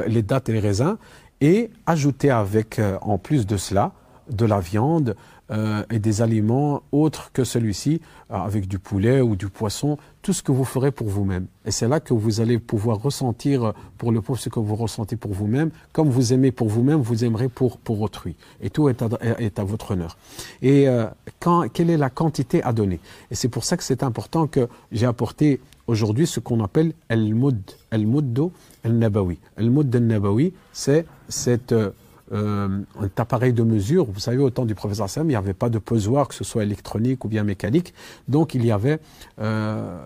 les 0.07 0.21
dattes 0.21 0.49
et 0.49 0.53
les 0.53 0.59
raisins, 0.59 0.97
et 1.41 1.71
ajouter 1.85 2.29
avec, 2.29 2.79
en 3.01 3.17
plus 3.17 3.47
de 3.47 3.57
cela, 3.57 3.91
de 4.29 4.45
la 4.45 4.59
viande, 4.59 5.15
euh, 5.51 5.83
et 5.91 5.99
des 5.99 6.21
aliments 6.21 6.81
autres 6.91 7.31
que 7.31 7.43
celui-ci, 7.43 8.01
euh, 8.31 8.35
avec 8.35 8.67
du 8.67 8.79
poulet 8.79 9.21
ou 9.21 9.35
du 9.35 9.47
poisson, 9.47 9.97
tout 10.21 10.33
ce 10.33 10.41
que 10.41 10.51
vous 10.51 10.65
ferez 10.65 10.91
pour 10.91 11.07
vous-même. 11.07 11.45
Et 11.65 11.71
c'est 11.71 11.87
là 11.87 11.99
que 11.99 12.13
vous 12.13 12.41
allez 12.41 12.57
pouvoir 12.57 13.01
ressentir 13.01 13.73
pour 13.97 14.11
le 14.11 14.21
pauvre 14.21 14.39
ce 14.39 14.49
que 14.49 14.59
vous 14.59 14.75
ressentez 14.75 15.15
pour 15.15 15.33
vous-même. 15.33 15.69
Comme 15.93 16.09
vous 16.09 16.33
aimez 16.33 16.51
pour 16.51 16.67
vous-même, 16.67 16.99
vous 16.99 17.23
aimerez 17.23 17.49
pour, 17.49 17.77
pour 17.77 18.01
autrui. 18.01 18.35
Et 18.61 18.69
tout 18.69 18.89
est 18.89 19.01
à, 19.01 19.09
est 19.39 19.59
à 19.59 19.63
votre 19.63 19.91
honneur. 19.91 20.17
Et 20.61 20.89
euh, 20.89 21.05
quand, 21.39 21.67
quelle 21.71 21.89
est 21.89 21.97
la 21.97 22.09
quantité 22.09 22.63
à 22.63 22.73
donner? 22.73 22.99
Et 23.29 23.35
c'est 23.35 23.49
pour 23.49 23.63
ça 23.63 23.77
que 23.77 23.83
c'est 23.83 24.01
important 24.01 24.47
que 24.47 24.67
j'ai 24.91 25.05
apporté 25.05 25.59
aujourd'hui 25.87 26.25
ce 26.25 26.39
qu'on 26.39 26.63
appelle 26.63 26.93
el-mud, 27.09 27.61
el-muddo 27.91 28.51
el-nabawi. 28.83 29.37
El-mud 29.57 29.93
el-nabawi, 29.93 30.53
c'est 30.73 31.05
cette 31.29 31.71
euh, 31.71 31.91
un 32.31 32.83
appareil 33.17 33.53
de 33.53 33.63
mesure. 33.63 34.05
Vous 34.05 34.19
savez, 34.19 34.37
au 34.37 34.49
temps 34.49 34.65
du 34.65 34.75
professeur 34.75 35.09
Sam, 35.09 35.25
il 35.27 35.29
n'y 35.29 35.35
avait 35.35 35.53
pas 35.53 35.69
de 35.69 35.79
pesoir, 35.79 36.27
que 36.27 36.35
ce 36.35 36.43
soit 36.43 36.63
électronique 36.63 37.23
ou 37.25 37.27
bien 37.27 37.43
mécanique. 37.43 37.93
Donc 38.27 38.55
il 38.55 38.65
y 38.65 38.71
avait 38.71 38.99
euh, 39.39 39.99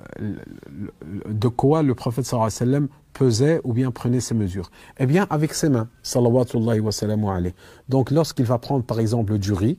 de 1.27 1.47
quoi 1.47 1.83
le 1.83 1.95
prophète 1.95 2.25
sallam 2.25 2.87
pesait 3.13 3.61
ou 3.63 3.73
bien 3.73 3.91
prenait 3.91 4.19
ses 4.19 4.35
mesures. 4.35 4.69
Eh 4.99 5.05
bien, 5.05 5.27
avec 5.29 5.53
ses 5.53 5.69
mains, 5.69 5.87
salawatullahi 6.03 6.79
wa 6.79 6.91
alayhi. 7.35 7.53
Donc 7.87 8.11
lorsqu'il 8.11 8.45
va 8.45 8.57
prendre 8.57 8.83
par 8.83 8.99
exemple 8.99 9.37
du 9.37 9.53
riz, 9.53 9.77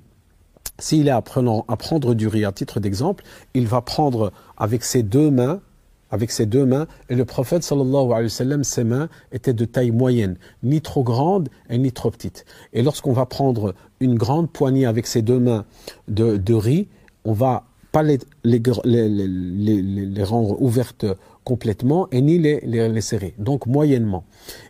s'il 0.79 1.09
est 1.09 1.13
apprenant 1.13 1.65
à 1.69 1.77
prendre 1.77 2.15
du 2.15 2.27
riz 2.27 2.45
à 2.45 2.53
titre 2.53 2.81
d'exemple, 2.81 3.25
il 3.55 3.67
va 3.67 3.83
prendre 3.83 4.33
avec 4.57 4.83
ses 4.83 5.03
deux 5.03 5.31
mains 5.31 5.61
avec 6.11 6.31
ses 6.31 6.47
deux 6.47 6.67
mains. 6.67 6.87
Et 7.09 7.15
le 7.15 7.25
prophète 7.25 7.63
sallallahu 7.63 8.13
alayhi 8.13 8.25
wa 8.25 8.29
sallam, 8.29 8.65
ses 8.65 8.85
mains 8.85 9.09
étaient 9.33 9.53
de 9.53 9.65
taille 9.65 9.91
moyenne, 9.91 10.37
ni 10.63 10.81
trop 10.81 11.03
grande 11.03 11.49
et 11.69 11.79
ni 11.79 11.93
trop 11.93 12.11
petite. 12.11 12.45
Et 12.73 12.83
lorsqu'on 12.83 13.13
va 13.13 13.27
prendre 13.27 13.75
une 14.01 14.17
grande 14.17 14.51
poignée 14.51 14.87
avec 14.87 15.07
ses 15.07 15.23
deux 15.23 15.39
mains 15.39 15.65
de, 16.09 16.55
riz, 16.55 16.89
on 17.25 17.33
va 17.33 17.65
pas 17.93 18.03
les, 18.03 18.19
les, 18.45 18.61
les, 18.85 19.09
les, 19.09 20.25
rendre 20.25 20.61
ouvertes 20.63 21.07
complètement 21.45 22.09
et 22.13 22.21
ni 22.21 22.39
les, 22.39 23.01
serrer, 23.01 23.35
donc 23.39 23.67
moyennement. 23.67 24.25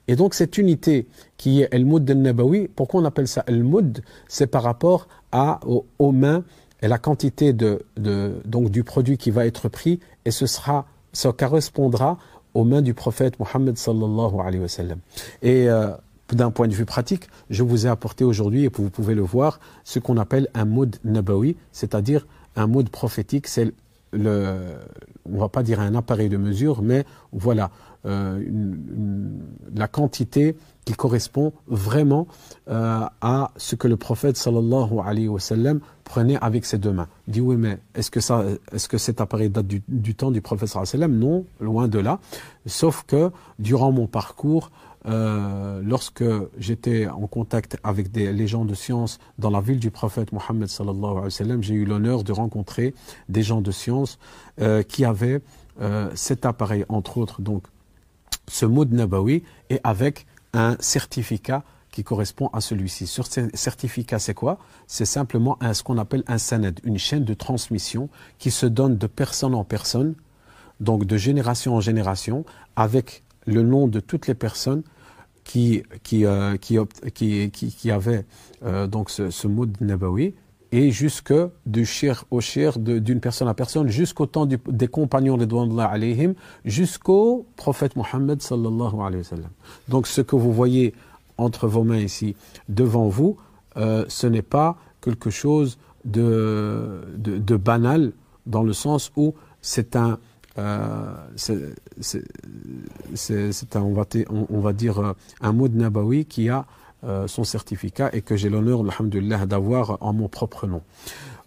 Et 0.09 0.16
donc 0.16 0.35
cette 0.35 0.56
unité 0.56 1.06
qui 1.37 1.62
est 1.62 1.68
El 1.73 1.85
Moud 1.85 2.11
Nabawi, 2.11 2.68
pourquoi 2.75 3.00
on 3.00 3.04
appelle 3.04 3.28
ça 3.28 3.44
El 3.47 3.62
Moud 3.62 4.02
C'est 4.28 4.47
par 4.47 4.62
rapport 4.62 5.06
à, 5.32 5.61
aux, 5.99 6.12
mains 6.12 6.44
et 6.82 6.88
la 6.88 6.99
quantité 6.99 7.52
de, 7.52 7.82
de, 7.97 8.32
donc 8.47 8.70
du 8.70 8.85
produit 8.85 9.18
qui 9.18 9.30
va 9.30 9.47
être 9.47 9.68
pris 9.68 10.00
et 10.25 10.30
ce 10.30 10.47
sera 10.47 10.87
ça 11.12 11.32
correspondra 11.32 12.18
aux 12.54 12.64
mains 12.64 12.82
du 12.82 12.94
prophète 12.94 13.38
Mohammed 13.38 13.76
sallallahu 13.76 14.40
alayhi 14.40 14.62
wa 14.62 14.68
sallam. 14.68 14.98
Et 15.42 15.68
euh, 15.68 15.90
d'un 16.32 16.50
point 16.50 16.68
de 16.68 16.74
vue 16.74 16.84
pratique, 16.84 17.28
je 17.48 17.62
vous 17.62 17.86
ai 17.86 17.88
apporté 17.88 18.24
aujourd'hui, 18.24 18.64
et 18.64 18.70
vous 18.72 18.90
pouvez 18.90 19.14
le 19.14 19.22
voir, 19.22 19.60
ce 19.84 19.98
qu'on 19.98 20.16
appelle 20.16 20.48
un 20.54 20.64
mood 20.64 20.96
nabawi, 21.04 21.56
c'est-à-dire 21.72 22.26
un 22.56 22.66
mood 22.66 22.88
prophétique. 22.88 23.46
C'est 23.46 23.72
le, 24.12 24.56
on 25.30 25.38
va 25.38 25.48
pas 25.48 25.62
dire 25.62 25.80
un 25.80 25.94
appareil 25.94 26.28
de 26.28 26.36
mesure, 26.36 26.82
mais 26.82 27.04
voilà, 27.32 27.70
euh, 28.06 28.42
la 29.74 29.88
quantité 29.88 30.56
qui 30.84 30.94
correspond 30.94 31.52
vraiment 31.66 32.26
euh, 32.68 33.06
à 33.20 33.50
ce 33.56 33.76
que 33.76 33.88
le 33.88 33.96
prophète 33.96 34.37
sallallahu 34.37 34.99
alayhi 35.04 35.28
wa 35.28 35.40
sallam 35.40 35.80
prenait 36.04 36.38
avec 36.40 36.64
ses 36.64 36.78
deux 36.78 36.92
mains. 36.92 37.08
Il 37.28 37.34
dit 37.34 37.40
oui, 37.40 37.56
mais 37.56 37.78
est-ce 37.94 38.10
que, 38.10 38.20
ça, 38.20 38.44
est-ce 38.72 38.88
que 38.88 38.99
cet 38.99 39.20
appareil 39.20 39.50
date 39.50 39.66
du, 39.66 40.14
temps 40.14 40.30
du 40.30 40.40
prophète 40.40 40.68
sallallahu 40.68 40.88
alayhi 40.95 41.02
wa 41.02 41.08
sallam? 41.08 41.19
Non, 41.19 41.45
loin 41.60 41.88
de 41.88 41.99
là. 41.99 42.19
Sauf 42.66 43.04
que 43.06 43.30
durant 43.58 43.93
mon 43.93 44.06
parcours, 44.06 44.71
euh, 45.06 45.80
lorsque 45.84 46.25
j'étais 46.58 47.06
en 47.06 47.26
contact 47.26 47.78
avec 47.84 48.14
les 48.14 48.47
gens 48.47 48.64
de 48.64 48.75
science 48.75 49.19
dans 49.38 49.50
la 49.50 49.60
ville 49.60 49.78
du 49.78 49.90
prophète 49.90 50.32
Mohammed 50.32 50.69
sallallahu 50.69 51.10
alayhi 51.12 51.25
wa 51.25 51.30
sallam, 51.30 51.62
j'ai 51.62 51.75
eu 51.75 51.84
l'honneur 51.84 52.25
de 52.25 52.32
rencontrer 52.32 52.95
des 53.28 53.43
gens 53.43 53.60
de 53.60 53.71
science 53.71 54.19
euh, 54.60 54.82
qui 54.82 55.04
avaient 55.04 55.40
cet 56.14 56.45
appareil, 56.45 56.84
entre 56.90 57.16
autres, 57.16 57.40
donc 57.40 57.62
ce 58.49 58.66
mot 58.66 58.84
Nabawi, 58.84 59.45
et 59.71 59.80
avec 59.82 60.26
un 60.52 60.76
certificat 60.80 61.65
qui 61.91 62.04
correspond 62.04 62.49
à 62.52 62.60
celui-ci. 62.60 63.06
Sur 63.06 63.26
ce 63.26 63.49
certificat, 63.54 64.19
c'est 64.19 64.34
quoi? 64.34 64.58
C'est 64.86 65.04
simplement 65.04 65.56
un, 65.60 65.75
ce 65.75 65.82
qu'on 65.82 65.99
appelle 65.99 66.23
un 66.28 66.39
sanad, 66.39 66.78
une 66.84 66.99
chaîne 66.99 67.25
de 67.25 67.34
transmission 67.34 68.08
qui 68.39 68.50
se 68.50 68.67
donne 68.67 68.97
de 68.97 69.06
personne 69.06 69.54
en 69.54 69.65
personne, 69.65 70.15
donc 70.78 71.04
de 71.04 71.17
génération 71.17 71.75
en 71.75 71.80
génération, 71.80 72.45
avec 72.76 73.23
le 73.47 73.63
nom 73.63 73.89
de 73.89 74.00
toutes 74.00 74.26
les 74.26 74.34
personnes 74.34 74.82
qui, 75.45 75.82
qui, 76.02 76.25
euh, 76.26 76.56
qui, 76.56 76.78
qui, 77.13 77.50
qui, 77.50 77.91
avaient 77.91 78.25
euh, 78.65 78.86
donc 78.86 79.10
ce, 79.10 79.30
ce 79.30 79.49
mot 79.49 79.67
de 79.67 79.84
Nabawi, 79.84 80.34
et 80.73 80.91
jusque 80.91 81.35
du 81.67 81.85
shir 81.85 82.25
au 82.30 82.41
shir, 82.41 82.78
d'une 82.78 83.21
personne 83.21 83.49
à 83.49 83.54
personne, 83.54 83.89
jusqu'au 83.89 84.26
temps 84.26 84.47
des 84.47 84.89
compagnons 84.89 85.37
de 85.37 85.80
alayhim, 85.80 86.35
jusqu'au 86.65 87.47
prophète 87.56 87.97
Mohammed 87.97 88.41
sallallahu 88.41 88.95
alayhi 89.00 89.19
wa 89.19 89.25
sallam. 89.25 89.50
Donc 89.89 90.06
ce 90.06 90.21
que 90.21 90.37
vous 90.37 90.52
voyez 90.52 90.95
entre 91.39 91.67
vos 91.67 91.85
mains 91.85 91.99
ici, 91.99 92.37
devant 92.69 93.09
vous, 93.09 93.37
euh, 93.76 94.04
ce 94.09 94.26
n'est 94.26 94.43
pas 94.43 94.76
quelque 95.00 95.30
chose 95.30 95.78
de, 96.04 97.02
de, 97.17 97.56
banal, 97.56 98.13
dans 98.47 98.63
le 98.63 98.73
sens 98.73 99.13
où 99.17 99.35
c'est 99.61 99.97
un, 99.97 100.19
euh, 100.59 101.13
c'est 101.37 101.67
un, 103.76 103.83
on 103.83 103.93
va, 103.93 104.04
on, 104.28 104.61
va 104.61 104.73
dire, 104.73 104.99
euh, 104.99 105.13
un 105.41 105.52
mot 105.52 105.69
de 105.69 105.76
Nabawi 105.76 106.25
qui 106.26 106.49
a 106.49 106.67
euh, 107.04 107.26
son 107.26 107.45
certificat 107.45 108.10
et 108.13 108.21
que 108.21 108.36
j'ai 108.36 108.49
l'honneur, 108.49 108.80
alhamdulillah, 108.80 109.47
d'avoir 109.47 109.99
en 110.00 110.13
mon 110.13 110.28
propre 110.28 110.67
nom. 110.67 110.82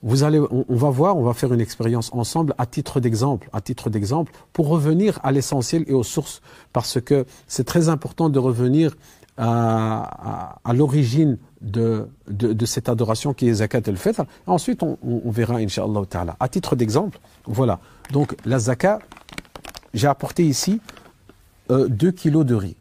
Vous 0.01 0.23
allez, 0.23 0.39
on, 0.39 0.75
va 0.75 0.89
voir, 0.89 1.15
on 1.15 1.23
va 1.23 1.33
faire 1.33 1.53
une 1.53 1.61
expérience 1.61 2.09
ensemble 2.11 2.53
à 2.57 2.65
titre 2.65 2.99
d'exemple, 2.99 3.49
à 3.53 3.61
titre 3.61 3.89
d'exemple, 3.89 4.33
pour 4.51 4.67
revenir 4.67 5.19
à 5.23 5.31
l'essentiel 5.31 5.85
et 5.87 5.93
aux 5.93 6.03
sources, 6.03 6.41
parce 6.73 6.99
que 6.99 7.25
c'est 7.47 7.63
très 7.63 7.87
important 7.87 8.29
de 8.29 8.37
revenir 8.37 8.95
à, 9.37 10.73
l'origine 10.73 11.37
de, 11.61 12.07
de, 12.27 12.65
cette 12.65 12.89
adoration 12.89 13.33
qui 13.33 13.47
est 13.47 13.53
zakat 13.53 13.81
el-fitr. 13.87 14.23
Ensuite, 14.45 14.83
on, 14.83 14.97
on, 15.03 15.31
verra, 15.31 15.55
inshallah 15.57 16.05
ta'ala. 16.09 16.35
À 16.39 16.49
titre 16.49 16.75
d'exemple, 16.75 17.19
voilà. 17.45 17.79
Donc, 18.11 18.35
la 18.45 18.59
zakat, 18.59 18.99
j'ai 19.93 20.07
apporté 20.07 20.45
ici 20.45 20.81
2 21.69 22.07
euh, 22.07 22.11
kilos 22.11 22.45
de 22.45 22.55
riz. 22.55 22.75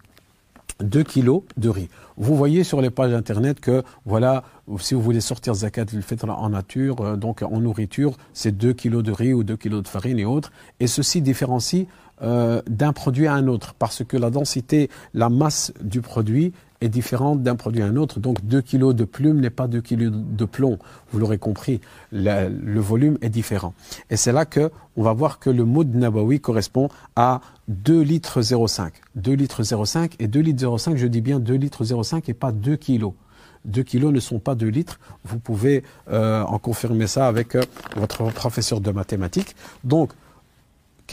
2 0.80 1.02
kilos 1.02 1.42
de 1.56 1.68
riz. 1.68 1.88
Vous 2.16 2.36
voyez 2.36 2.64
sur 2.64 2.80
les 2.80 2.90
pages 2.90 3.12
internet 3.12 3.60
que, 3.60 3.82
voilà, 4.04 4.44
si 4.78 4.94
vous 4.94 5.02
voulez 5.02 5.20
sortir 5.20 5.54
zakat 5.54 5.86
le 5.92 6.00
fait 6.00 6.22
en 6.24 6.48
nature, 6.48 7.00
euh, 7.00 7.16
donc 7.16 7.42
en 7.42 7.60
nourriture, 7.60 8.16
c'est 8.32 8.56
2 8.56 8.72
kilos 8.72 9.02
de 9.02 9.12
riz 9.12 9.32
ou 9.32 9.44
2 9.44 9.56
kilos 9.56 9.82
de 9.82 9.88
farine 9.88 10.18
et 10.18 10.24
autres. 10.24 10.52
Et 10.80 10.86
ceci 10.86 11.22
différencie 11.22 11.86
euh, 12.22 12.62
d'un 12.68 12.92
produit 12.92 13.26
à 13.26 13.34
un 13.34 13.48
autre, 13.48 13.74
parce 13.74 14.04
que 14.04 14.16
la 14.16 14.30
densité, 14.30 14.90
la 15.14 15.28
masse 15.28 15.72
du 15.82 16.00
produit 16.00 16.52
est 16.82 16.88
différente 16.88 17.42
d'un 17.42 17.56
produit 17.56 17.82
à 17.82 17.86
un 17.86 17.96
autre. 17.96 18.20
Donc 18.20 18.44
2 18.44 18.60
kilos 18.60 18.94
de 18.94 19.04
plume 19.04 19.40
n'est 19.40 19.50
pas 19.50 19.68
2 19.68 19.80
kilos 19.80 20.12
de 20.12 20.44
plomb. 20.44 20.78
Vous 21.10 21.18
l'aurez 21.18 21.38
compris, 21.38 21.80
le, 22.10 22.80
volume 22.80 23.18
est 23.22 23.28
différent. 23.28 23.74
Et 24.10 24.16
c'est 24.16 24.32
là 24.32 24.44
que 24.44 24.70
on 24.96 25.02
va 25.02 25.12
voir 25.12 25.38
que 25.38 25.48
le 25.48 25.64
mot 25.64 25.84
de 25.84 25.96
Nabawi 25.96 26.40
correspond 26.40 26.88
à 27.16 27.40
2 27.68 28.00
litres 28.02 28.40
0,5. 28.40 28.90
2 29.14 29.32
litres 29.32 29.62
0,5 29.62 30.12
et 30.18 30.28
2 30.28 30.40
litres 30.40 30.64
0,5, 30.64 30.96
je 30.96 31.06
dis 31.06 31.20
bien 31.20 31.38
2 31.38 31.54
litres 31.54 31.84
0,5 31.84 32.22
et 32.28 32.34
pas 32.34 32.52
2 32.52 32.76
kilos. 32.76 33.12
2 33.64 33.82
kilos 33.82 34.12
ne 34.12 34.20
sont 34.20 34.38
pas 34.38 34.54
2 34.54 34.66
litres. 34.66 34.98
Vous 35.24 35.38
pouvez 35.38 35.84
euh, 36.10 36.42
en 36.42 36.58
confirmer 36.58 37.06
ça 37.06 37.28
avec 37.28 37.54
euh, 37.54 37.62
votre 37.96 38.24
professeur 38.32 38.80
de 38.80 38.90
mathématiques. 38.90 39.54
Donc, 39.84 40.12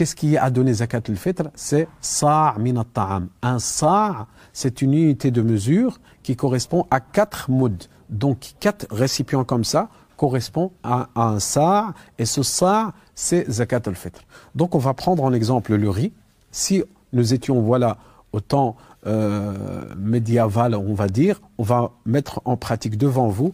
qu'est-ce 0.00 0.16
qui 0.16 0.38
a 0.38 0.48
donné 0.48 0.72
zakat 0.72 1.02
al-fitr? 1.10 1.50
C'est 1.54 1.86
sa' 2.00 2.54
min 2.58 2.82
taam 2.84 3.28
Un 3.42 3.58
sa' 3.58 4.28
c'est 4.54 4.80
une 4.80 4.94
unité 4.94 5.30
de 5.30 5.42
mesure 5.42 6.00
qui 6.22 6.36
correspond 6.36 6.86
à 6.90 7.00
4 7.00 7.50
moods. 7.50 7.90
Donc, 8.08 8.52
4 8.60 8.86
récipients 8.90 9.44
comme 9.44 9.62
ça 9.62 9.90
correspond 10.16 10.72
à, 10.82 11.10
un 11.16 11.38
sa' 11.38 11.92
et 12.18 12.24
ce 12.24 12.42
sa' 12.42 12.94
c'est 13.14 13.44
zakat 13.50 13.82
al-fitr. 13.84 14.22
Donc, 14.54 14.74
on 14.74 14.78
va 14.78 14.94
prendre 14.94 15.22
en 15.22 15.34
exemple 15.34 15.74
le 15.74 15.90
riz. 15.90 16.14
Si 16.50 16.82
nous 17.12 17.34
étions, 17.34 17.60
voilà, 17.60 17.98
au 18.32 18.40
temps 18.40 18.76
euh, 19.06 19.94
médiéval, 19.98 20.76
on 20.76 20.94
va 20.94 21.08
dire, 21.08 21.42
on 21.58 21.62
va 21.62 21.92
mettre 22.06 22.40
en 22.46 22.56
pratique 22.56 22.96
devant 22.96 23.28
vous 23.28 23.52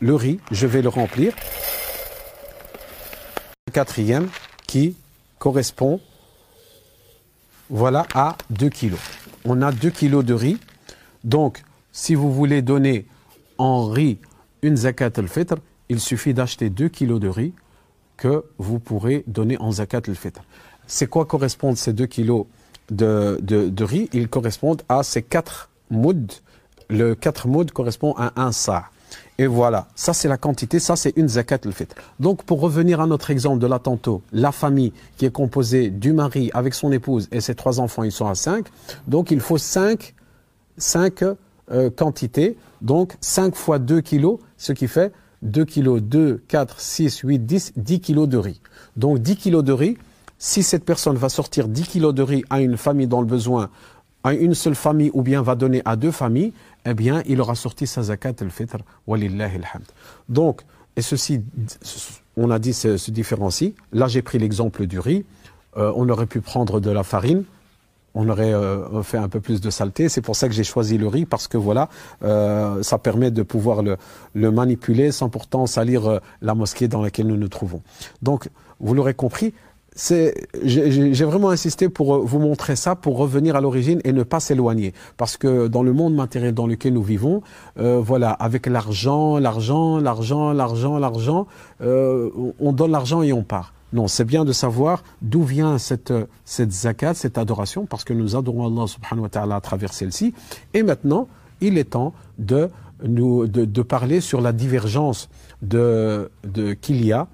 le 0.00 0.14
riz, 0.14 0.38
je 0.52 0.68
vais 0.68 0.82
le 0.82 0.88
remplir. 0.88 1.34
Quatrième 3.72 4.28
qui 4.68 4.94
correspond 5.40 6.00
voilà, 7.70 8.06
à 8.14 8.36
2 8.50 8.68
kilos. 8.68 9.00
On 9.44 9.62
a 9.62 9.72
2 9.72 9.90
kilos 9.90 10.24
de 10.24 10.34
riz. 10.34 10.58
Donc, 11.24 11.62
si 11.92 12.14
vous 12.14 12.32
voulez 12.32 12.62
donner 12.62 13.06
en 13.58 13.86
riz 13.86 14.18
une 14.62 14.76
zakat 14.76 15.12
al-fitr, 15.16 15.54
il 15.88 15.98
suffit 16.00 16.34
d'acheter 16.34 16.68
2 16.68 16.88
kilos 16.88 17.20
de 17.20 17.28
riz 17.28 17.52
que 18.16 18.44
vous 18.58 18.78
pourrez 18.78 19.24
donner 19.26 19.56
en 19.58 19.72
zakat 19.72 20.02
al-fitr. 20.06 20.42
C'est 20.86 21.06
quoi 21.06 21.24
correspondent 21.24 21.76
ces 21.76 21.92
2 21.92 22.06
kilos 22.06 22.46
de, 22.90 23.38
de, 23.40 23.84
riz? 23.84 24.08
Ils 24.12 24.28
correspondent 24.28 24.82
à 24.88 25.02
ces 25.02 25.22
4 25.22 25.70
moods. 25.90 26.42
Le 26.88 27.14
4 27.14 27.46
moods 27.46 27.66
correspond 27.72 28.14
à 28.18 28.32
un 28.40 28.52
sa'. 28.52 28.90
Et 29.38 29.46
voilà, 29.46 29.88
ça 29.94 30.12
c'est 30.12 30.28
la 30.28 30.36
quantité, 30.36 30.78
ça 30.78 30.96
c'est 30.96 31.12
une 31.16 31.28
zakat 31.28 31.58
al-fitr. 31.64 31.94
Donc 32.18 32.44
pour 32.44 32.60
revenir 32.60 33.00
à 33.00 33.06
notre 33.06 33.30
exemple 33.30 33.58
de 33.58 33.66
la 33.66 33.78
tantôt, 33.78 34.22
la 34.32 34.52
famille 34.52 34.92
qui 35.16 35.26
est 35.26 35.32
composée 35.32 35.90
du 35.90 36.12
mari 36.12 36.50
avec 36.54 36.74
son 36.74 36.92
épouse 36.92 37.28
et 37.32 37.40
ses 37.40 37.54
trois 37.54 37.80
enfants, 37.80 38.02
ils 38.02 38.12
sont 38.12 38.26
à 38.26 38.34
5. 38.34 38.66
Donc 39.06 39.30
il 39.30 39.40
faut 39.40 39.58
5, 39.58 40.14
5 40.76 41.24
euh, 41.72 41.90
quantités, 41.90 42.56
donc 42.82 43.16
5 43.20 43.54
fois 43.54 43.78
2 43.78 44.00
kilos, 44.00 44.38
ce 44.56 44.72
qui 44.72 44.88
fait 44.88 45.12
2 45.42 45.64
kilos, 45.64 46.02
2, 46.02 46.42
4, 46.48 46.80
6, 46.80 47.18
8, 47.20 47.38
10, 47.38 47.72
10 47.76 48.00
kilos 48.00 48.28
de 48.28 48.36
riz. 48.36 48.60
Donc 48.96 49.20
10 49.20 49.36
kilos 49.36 49.64
de 49.64 49.72
riz, 49.72 49.96
si 50.38 50.62
cette 50.62 50.84
personne 50.84 51.16
va 51.16 51.28
sortir 51.28 51.68
10 51.68 51.82
kilos 51.84 52.14
de 52.14 52.22
riz 52.22 52.44
à 52.50 52.60
une 52.60 52.76
famille 52.76 53.06
dans 53.06 53.20
le 53.20 53.26
besoin, 53.26 53.70
à 54.24 54.34
une 54.34 54.54
seule 54.54 54.74
famille 54.74 55.10
ou 55.14 55.22
bien 55.22 55.42
va 55.42 55.54
donner 55.54 55.82
à 55.84 55.96
deux 55.96 56.10
familles, 56.10 56.52
eh 56.84 56.94
bien, 56.94 57.22
il 57.26 57.40
aura 57.40 57.54
sorti 57.54 57.86
sa 57.86 58.02
zakat 58.02 58.34
al-fitr, 58.40 58.78
walillahi 59.06 59.56
alhamd. 59.56 59.84
Donc, 60.28 60.62
et 60.96 61.02
ceci, 61.02 61.42
on 62.36 62.50
a 62.50 62.58
dit, 62.58 62.72
se, 62.72 62.96
se 62.96 63.10
différencie. 63.10 63.74
Là, 63.92 64.08
j'ai 64.08 64.22
pris 64.22 64.38
l'exemple 64.38 64.86
du 64.86 64.98
riz. 64.98 65.24
Euh, 65.76 65.92
on 65.94 66.08
aurait 66.08 66.26
pu 66.26 66.40
prendre 66.40 66.80
de 66.80 66.90
la 66.90 67.02
farine. 67.02 67.44
On 68.14 68.28
aurait 68.28 68.52
euh, 68.52 69.02
fait 69.04 69.18
un 69.18 69.28
peu 69.28 69.40
plus 69.40 69.60
de 69.60 69.70
saleté. 69.70 70.08
C'est 70.08 70.20
pour 70.20 70.34
ça 70.34 70.48
que 70.48 70.54
j'ai 70.54 70.64
choisi 70.64 70.98
le 70.98 71.06
riz 71.06 71.26
parce 71.26 71.46
que 71.46 71.56
voilà, 71.56 71.88
euh, 72.24 72.82
ça 72.82 72.98
permet 72.98 73.30
de 73.30 73.42
pouvoir 73.42 73.82
le, 73.82 73.96
le, 74.34 74.50
manipuler 74.50 75.12
sans 75.12 75.28
pourtant 75.28 75.66
salir 75.66 76.20
la 76.42 76.54
mosquée 76.56 76.88
dans 76.88 77.02
laquelle 77.02 77.28
nous 77.28 77.36
nous 77.36 77.48
trouvons. 77.48 77.82
Donc, 78.20 78.48
vous 78.80 78.94
l'aurez 78.94 79.14
compris, 79.14 79.54
j'ai 80.62 81.24
vraiment 81.24 81.50
insisté 81.50 81.88
pour 81.88 82.14
euh, 82.14 82.18
vous 82.24 82.38
montrer 82.38 82.76
ça, 82.76 82.94
pour 82.96 83.18
revenir 83.18 83.56
à 83.56 83.60
l'origine 83.60 84.00
et 84.04 84.12
ne 84.12 84.22
pas 84.22 84.40
s'éloigner. 84.40 84.94
Parce 85.16 85.36
que 85.36 85.68
dans 85.68 85.82
le 85.82 85.92
monde 85.92 86.14
matériel 86.14 86.54
dans 86.54 86.66
lequel 86.66 86.94
nous 86.94 87.02
vivons, 87.02 87.42
euh, 87.78 88.00
voilà, 88.00 88.30
avec 88.30 88.66
l'argent, 88.66 89.38
l'argent, 89.38 89.98
l'argent, 89.98 90.52
l'argent, 90.52 90.98
l'argent, 90.98 91.46
euh, 91.82 92.30
on 92.58 92.72
donne 92.72 92.92
l'argent 92.92 93.22
et 93.22 93.32
on 93.32 93.42
part. 93.42 93.74
Non, 93.92 94.06
c'est 94.06 94.24
bien 94.24 94.44
de 94.44 94.52
savoir 94.52 95.02
d'où 95.20 95.42
vient 95.42 95.76
cette, 95.78 96.12
cette 96.44 96.70
zakat, 96.70 97.14
cette 97.14 97.38
adoration, 97.38 97.86
parce 97.86 98.04
que 98.04 98.12
nous 98.12 98.36
adorons 98.36 98.66
Allah 98.66 98.86
subhanahu 98.86 99.24
wa 99.24 99.28
ta'ala 99.28 99.56
à 99.56 99.60
travers 99.60 99.92
celle-ci. 99.92 100.32
Et 100.74 100.82
maintenant, 100.84 101.26
il 101.60 101.76
est 101.76 101.90
temps 101.90 102.14
de, 102.38 102.70
nous, 103.02 103.48
de, 103.48 103.64
de 103.64 103.82
parler 103.82 104.20
sur 104.20 104.40
la 104.40 104.52
divergence 104.52 105.28
de, 105.60 106.30
de, 106.44 106.72
qu'il 106.72 107.04
y 107.04 107.12
a 107.12 107.26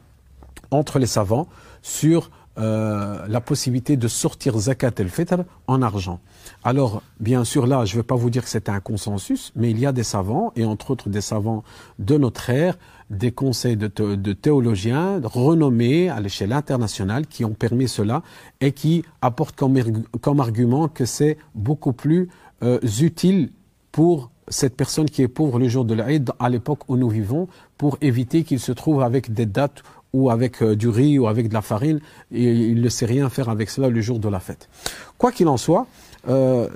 entre 0.70 0.98
les 0.98 1.06
savants 1.06 1.46
sur 1.82 2.30
euh, 2.58 3.26
la 3.28 3.40
possibilité 3.40 3.96
de 3.96 4.08
sortir 4.08 4.58
zakat 4.58 4.92
el-fitr 4.98 5.44
en 5.66 5.82
argent. 5.82 6.20
Alors, 6.64 7.02
bien 7.20 7.44
sûr, 7.44 7.66
là, 7.66 7.84
je 7.84 7.94
ne 7.94 8.00
vais 8.00 8.06
pas 8.06 8.14
vous 8.14 8.30
dire 8.30 8.44
que 8.44 8.48
c'est 8.48 8.68
un 8.68 8.80
consensus, 8.80 9.52
mais 9.56 9.70
il 9.70 9.78
y 9.78 9.86
a 9.86 9.92
des 9.92 10.04
savants, 10.04 10.52
et 10.56 10.64
entre 10.64 10.90
autres 10.90 11.10
des 11.10 11.20
savants 11.20 11.64
de 11.98 12.16
notre 12.16 12.48
ère, 12.50 12.78
des 13.10 13.30
conseils 13.30 13.76
de, 13.76 14.32
théologiens 14.32 15.20
renommés 15.22 16.08
à 16.08 16.20
l'échelle 16.20 16.52
internationale 16.52 17.26
qui 17.26 17.44
ont 17.44 17.54
permis 17.54 17.88
cela 17.88 18.22
et 18.60 18.72
qui 18.72 19.04
apportent 19.22 19.54
comme, 19.56 20.40
argument 20.40 20.88
que 20.88 21.04
c'est 21.04 21.36
beaucoup 21.54 21.92
plus 21.92 22.28
euh, 22.62 22.80
utile 23.00 23.50
pour 23.92 24.30
cette 24.48 24.76
personne 24.76 25.06
qui 25.10 25.22
est 25.22 25.28
pauvre 25.28 25.58
le 25.58 25.68
jour 25.68 25.84
de 25.84 25.94
l'Aïd 25.94 26.30
à 26.38 26.48
l'époque 26.48 26.88
où 26.88 26.96
nous 26.96 27.08
vivons 27.08 27.48
pour 27.78 27.98
éviter 28.00 28.44
qu'il 28.44 28.60
se 28.60 28.72
trouve 28.72 29.02
avec 29.02 29.32
des 29.32 29.46
dates 29.46 29.82
ou 30.16 30.30
avec 30.30 30.62
euh, 30.62 30.74
du 30.74 30.88
riz 30.88 31.18
ou 31.18 31.28
avec 31.28 31.48
de 31.48 31.54
la 31.54 31.60
farine, 31.60 32.00
il 32.30 32.80
ne 32.80 32.88
sait 32.88 33.04
rien 33.04 33.28
faire 33.28 33.50
avec 33.50 33.68
cela 33.68 33.90
le 33.90 34.00
jour 34.00 34.18
de 34.18 34.30
la 34.30 34.40
fête. 34.40 34.70
Quoi 35.18 35.30
qu'il 35.30 35.46
en 35.48 35.58
soit, 35.58 35.86
euh, 36.28 36.68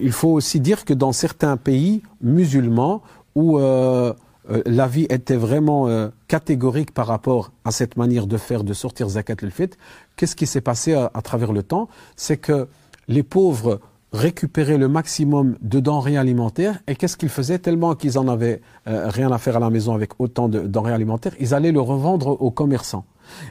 il 0.00 0.12
faut 0.12 0.30
aussi 0.30 0.58
dire 0.58 0.86
que 0.86 0.94
dans 0.94 1.12
certains 1.12 1.58
pays 1.58 2.02
musulmans 2.22 3.02
où 3.34 3.58
euh, 3.58 4.14
la 4.64 4.86
vie 4.86 5.06
était 5.10 5.36
vraiment 5.36 5.86
catégorique 6.26 6.92
par 6.94 7.06
rapport 7.06 7.52
à 7.66 7.70
cette 7.70 7.98
manière 7.98 8.26
de 8.26 8.38
faire, 8.38 8.64
de 8.64 8.72
sortir 8.72 9.06
zakat 9.10 9.36
al-fit, 9.42 9.70
qu'est-ce 10.16 10.34
qui 10.34 10.46
s'est 10.46 10.62
passé 10.62 10.94
à, 10.94 11.20
travers 11.22 11.52
le 11.52 11.62
temps? 11.62 11.88
C'est 12.16 12.38
que 12.38 12.66
les 13.08 13.22
pauvres 13.22 13.78
récupérer 14.12 14.78
le 14.78 14.88
maximum 14.88 15.56
de 15.60 15.80
denrées 15.80 16.16
alimentaires. 16.16 16.80
Et 16.86 16.96
qu'est-ce 16.96 17.16
qu'ils 17.16 17.28
faisaient 17.28 17.58
Tellement 17.58 17.94
qu'ils 17.94 18.18
en 18.18 18.28
avaient 18.28 18.60
euh, 18.86 19.08
rien 19.08 19.30
à 19.32 19.38
faire 19.38 19.56
à 19.56 19.60
la 19.60 19.70
maison 19.70 19.94
avec 19.94 20.12
autant 20.18 20.48
de 20.48 20.60
denrées 20.60 20.92
alimentaires, 20.92 21.34
ils 21.40 21.54
allaient 21.54 21.72
le 21.72 21.80
revendre 21.80 22.40
aux 22.40 22.50
commerçants. 22.50 23.04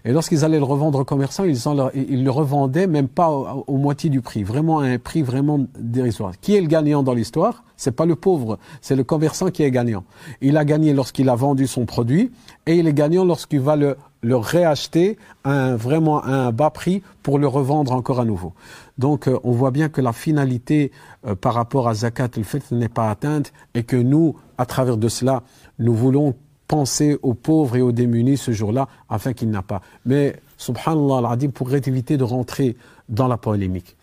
Et 0.05 0.11
lorsqu'ils 0.11 0.43
allaient 0.45 0.57
le 0.57 0.63
revendre 0.63 0.99
aux 0.99 1.05
commerçants, 1.05 1.43
ils, 1.43 2.23
le 2.23 2.31
revendaient 2.31 2.87
même 2.87 3.07
pas 3.07 3.29
au, 3.29 3.77
moitié 3.77 4.09
du 4.09 4.21
prix, 4.21 4.43
vraiment 4.43 4.79
à 4.79 4.85
un 4.85 4.97
prix 4.97 5.21
vraiment 5.21 5.65
dérisoire. 5.79 6.33
Qui 6.39 6.55
est 6.55 6.61
le 6.61 6.67
gagnant 6.67 7.03
dans 7.03 7.13
l'histoire? 7.13 7.63
C'est 7.75 7.91
pas 7.91 8.05
le 8.05 8.15
pauvre, 8.15 8.57
c'est 8.81 8.95
le 8.95 9.03
commerçant 9.03 9.51
qui 9.51 9.63
est 9.63 9.69
gagnant. 9.69 10.03
Il 10.41 10.57
a 10.57 10.65
gagné 10.65 10.93
lorsqu'il 10.93 11.29
a 11.29 11.35
vendu 11.35 11.67
son 11.67 11.85
produit 11.85 12.31
et 12.65 12.75
il 12.75 12.87
est 12.87 12.93
gagnant 12.93 13.23
lorsqu'il 13.23 13.59
va 13.59 13.75
le, 13.75 13.95
réacheter 14.23 15.17
à 15.43 15.51
un, 15.51 15.75
vraiment 15.75 16.23
un 16.25 16.51
bas 16.51 16.71
prix 16.71 17.03
pour 17.21 17.37
le 17.37 17.47
revendre 17.47 17.91
encore 17.91 18.19
à 18.19 18.25
nouveau. 18.25 18.53
Donc 18.97 19.27
euh, 19.27 19.39
on 19.43 19.51
voit 19.51 19.71
bien 19.71 19.89
que 19.89 20.01
la 20.01 20.11
finalité 20.11 20.91
euh, 21.25 21.35
par 21.35 21.53
rapport 21.53 21.87
à 21.87 21.93
zakat 21.93 22.29
le 22.35 22.43
fait 22.43 22.71
n'est 22.71 22.89
pas 22.89 23.09
atteinte 23.09 23.53
et 23.75 23.83
que 23.83 23.95
nous, 23.95 24.35
à 24.57 24.65
travers 24.65 24.97
de 24.97 25.07
cela, 25.07 25.43
nous 25.77 25.93
voulons 25.93 26.35
penser 26.67 27.17
aux 27.21 27.33
pauvres 27.33 27.77
et 27.77 27.81
aux 27.81 27.91
démunis 27.91 28.37
ce 28.37 28.51
jour-là 28.51 28.87
afin 29.09 29.33
qu'il 29.33 29.49
n'a 29.49 29.61
pas. 29.61 29.81
Mais 30.05 30.35
subhanallah 30.57 31.29
al 31.29 31.51
pour 31.51 31.73
éviter 31.73 32.17
de 32.17 32.23
rentrer 32.23 32.75
dans 33.09 33.27
la 33.27 33.37
polémique. 33.37 33.95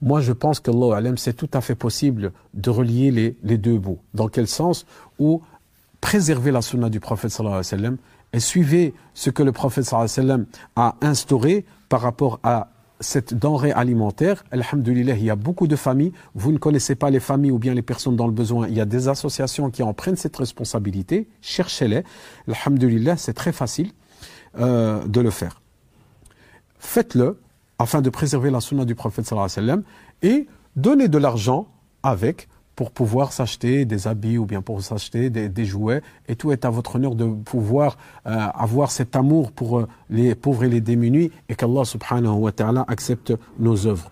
Moi, 0.00 0.20
je 0.20 0.32
pense 0.32 0.58
que 0.58 0.72
c'est 1.16 1.34
tout 1.34 1.50
à 1.52 1.60
fait 1.60 1.76
possible 1.76 2.32
de 2.54 2.70
relier 2.70 3.36
les, 3.42 3.58
deux 3.58 3.78
bouts. 3.78 4.00
Dans 4.14 4.28
quel 4.28 4.48
sens? 4.48 4.84
Ou 5.20 5.42
préserver 6.00 6.50
la 6.50 6.60
sunna 6.60 6.90
du 6.90 6.98
prophète 6.98 7.30
sallallahu 7.30 7.62
alayhi 7.72 7.88
wa 7.88 7.96
et 8.32 8.40
suivez 8.40 8.94
ce 9.14 9.30
que 9.30 9.44
le 9.44 9.52
prophète 9.52 9.84
sallallahu 9.84 10.10
alayhi 10.18 10.46
wa 10.76 10.82
a 10.88 10.96
instauré 11.02 11.64
par 11.88 12.00
rapport 12.00 12.40
à 12.42 12.71
cette 13.02 13.34
denrée 13.34 13.72
alimentaire, 13.72 14.44
alhamdulillah, 14.50 15.16
il 15.16 15.24
y 15.24 15.30
a 15.30 15.36
beaucoup 15.36 15.66
de 15.66 15.76
familles, 15.76 16.12
vous 16.34 16.52
ne 16.52 16.58
connaissez 16.58 16.94
pas 16.94 17.10
les 17.10 17.20
familles 17.20 17.50
ou 17.50 17.58
bien 17.58 17.74
les 17.74 17.82
personnes 17.82 18.16
dans 18.16 18.26
le 18.26 18.32
besoin, 18.32 18.68
il 18.68 18.74
y 18.74 18.80
a 18.80 18.84
des 18.84 19.08
associations 19.08 19.70
qui 19.70 19.82
en 19.82 19.92
prennent 19.92 20.16
cette 20.16 20.36
responsabilité, 20.36 21.28
cherchez-les, 21.40 22.04
alhamdulillah, 22.48 23.16
c'est 23.16 23.34
très 23.34 23.52
facile 23.52 23.92
euh, 24.58 25.04
de 25.06 25.20
le 25.20 25.30
faire. 25.30 25.60
Faites-le 26.78 27.40
afin 27.78 28.00
de 28.00 28.10
préserver 28.10 28.50
la 28.50 28.60
du 28.84 28.94
prophète 28.94 29.26
sallallahu 29.26 29.50
alayhi 29.56 29.68
wa 29.68 29.74
sallam 29.74 29.82
et 30.22 30.46
donnez 30.76 31.08
de 31.08 31.18
l'argent 31.18 31.68
avec 32.02 32.48
pour 32.76 32.90
pouvoir 32.90 33.32
s'acheter 33.32 33.84
des 33.84 34.06
habits 34.08 34.38
ou 34.38 34.46
bien 34.46 34.62
pour 34.62 34.82
s'acheter 34.82 35.30
des, 35.30 35.64
jouets. 35.64 36.02
Et 36.28 36.36
tout 36.36 36.52
est 36.52 36.64
à 36.64 36.70
votre 36.70 36.96
honneur 36.96 37.14
de 37.14 37.26
pouvoir 37.26 37.96
euh, 38.26 38.30
avoir 38.54 38.90
cet 38.90 39.14
amour 39.14 39.52
pour 39.52 39.80
euh, 39.80 39.88
les 40.10 40.34
pauvres 40.34 40.64
et 40.64 40.68
les 40.68 40.80
démunis 40.80 41.30
et 41.48 41.54
qu'Allah 41.54 41.84
subhanahu 41.84 42.34
wa 42.34 42.52
ta'ala 42.52 42.84
accepte 42.88 43.32
nos 43.58 43.86
œuvres. 43.86 44.10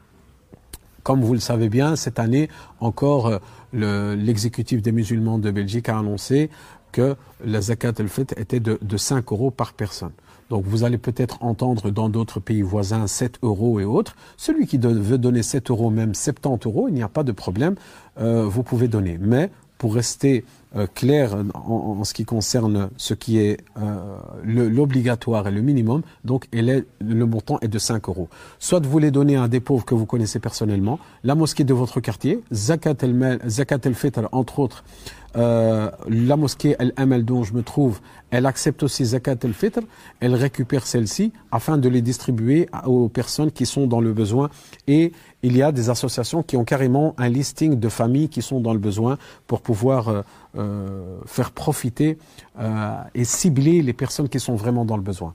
Comme 1.03 1.23
vous 1.23 1.33
le 1.33 1.41
savez 1.41 1.71
bien, 1.71 1.97
cette 1.97 2.19
année 2.19 2.51
encore, 2.81 3.41
euh, 3.75 4.17
l'exécutif 4.17 4.83
des 4.83 4.93
musulmans 4.93 5.39
de 5.39 5.51
Belgique 5.51 5.89
a 5.89 5.99
annoncé 5.99 6.51
que 6.93 7.17
la 7.45 7.61
zakat 7.63 7.95
al-fitr 7.99 8.35
était 8.39 8.61
de, 8.61 8.79
de 8.83 8.97
5 8.97 9.33
euros 9.33 9.51
par 9.51 9.73
personne. 9.73 10.13
Donc 10.51 10.65
vous 10.67 10.85
allez 10.85 10.99
peut-être 10.99 11.43
entendre 11.43 11.91
dans 11.91 12.09
d'autres 12.09 12.41
pays 12.41 12.63
voisins 12.63 13.07
7 13.07 13.39
euros 13.43 13.81
et 13.81 13.85
autres. 13.85 14.17
Celui 14.37 14.67
qui 14.67 14.79
veut 14.79 15.17
donner 15.17 15.43
7 15.43 15.71
euros, 15.71 15.91
même 15.91 16.15
70 16.15 16.67
euros, 16.67 16.89
il 16.89 16.95
n'y 16.95 17.03
a 17.03 17.09
pas 17.09 17.23
de 17.23 17.33
problème, 17.33 17.77
euh, 18.19 18.45
vous 18.45 18.65
pouvez 18.65 18.89
donner. 18.89 19.17
Mais 19.19 19.51
pour 19.81 19.95
rester 19.95 20.45
euh, 20.77 20.87
clair 20.87 21.35
en, 21.55 22.05
ce 22.05 22.13
qui 22.13 22.27
concerne 22.27 22.91
ce 22.99 23.15
qui 23.15 23.39
est 23.39 23.57
euh, 23.79 24.19
l'obligatoire 24.45 25.49
et 25.49 25.51
le 25.51 25.63
minimum, 25.63 26.03
donc 26.23 26.49
est, 26.53 26.85
le 27.01 27.27
montant 27.27 27.59
est 27.61 27.69
de 27.69 27.79
5 27.79 28.07
euros. 28.11 28.29
Soit 28.59 28.85
vous 28.87 28.99
les 28.99 29.11
donnez 29.11 29.37
à 29.39 29.49
des 29.49 29.61
pauvres 29.61 29.87
que 29.87 29.95
vous 29.95 30.05
connaissez 30.05 30.39
personnellement, 30.39 30.99
la 31.25 31.35
mosquée 31.35 31.65
de 31.65 31.73
votre 31.73 31.99
quartier, 32.01 32.43
Zakat 32.53 32.97
el-Fitr, 33.03 34.29
entre 34.33 34.59
autres, 34.59 34.85
euh, 35.37 35.91
la 36.09 36.37
mosquée 36.37 36.77
El-Amal 36.79 37.25
dont 37.25 37.43
je 37.43 37.55
me 37.55 37.63
trouve, 37.63 38.01
elle 38.31 38.47
accepte 38.47 38.83
aussi 38.83 39.05
Zakat 39.05 39.37
el-Fitr, 39.43 39.81
elle 40.21 40.35
récupère 40.35 40.87
celle-ci 40.87 41.33
afin 41.53 41.79
de 41.79 41.89
les 41.89 42.03
distribuer 42.03 42.69
aux 42.85 43.09
personnes 43.09 43.51
qui 43.51 43.65
sont 43.65 43.87
dans 43.87 44.01
le 44.01 44.13
besoin. 44.13 44.51
Et 44.89 45.13
il 45.43 45.57
y 45.57 45.63
a 45.63 45.73
des 45.73 45.91
associations 45.91 46.43
qui 46.43 46.57
ont 46.57 46.65
carrément 46.65 47.15
un 47.19 47.29
listing 47.29 47.79
de 47.79 47.89
familles 47.89 48.29
qui 48.29 48.43
sont 48.43 48.61
dans 48.61 48.73
le 48.73 48.79
besoin 48.79 49.19
pour 49.47 49.61
pouvoir 49.61 50.09
euh, 50.09 50.23
euh, 50.57 51.19
faire 51.27 51.51
profiter 51.51 52.19
et 53.15 53.25
cibler 53.25 53.81
les 53.83 53.93
personnes 53.95 54.29
qui 54.29 54.39
sont 54.39 54.55
vraiment 54.55 54.85
dans 54.85 54.97
le 54.97 55.03
besoin. 55.03 55.35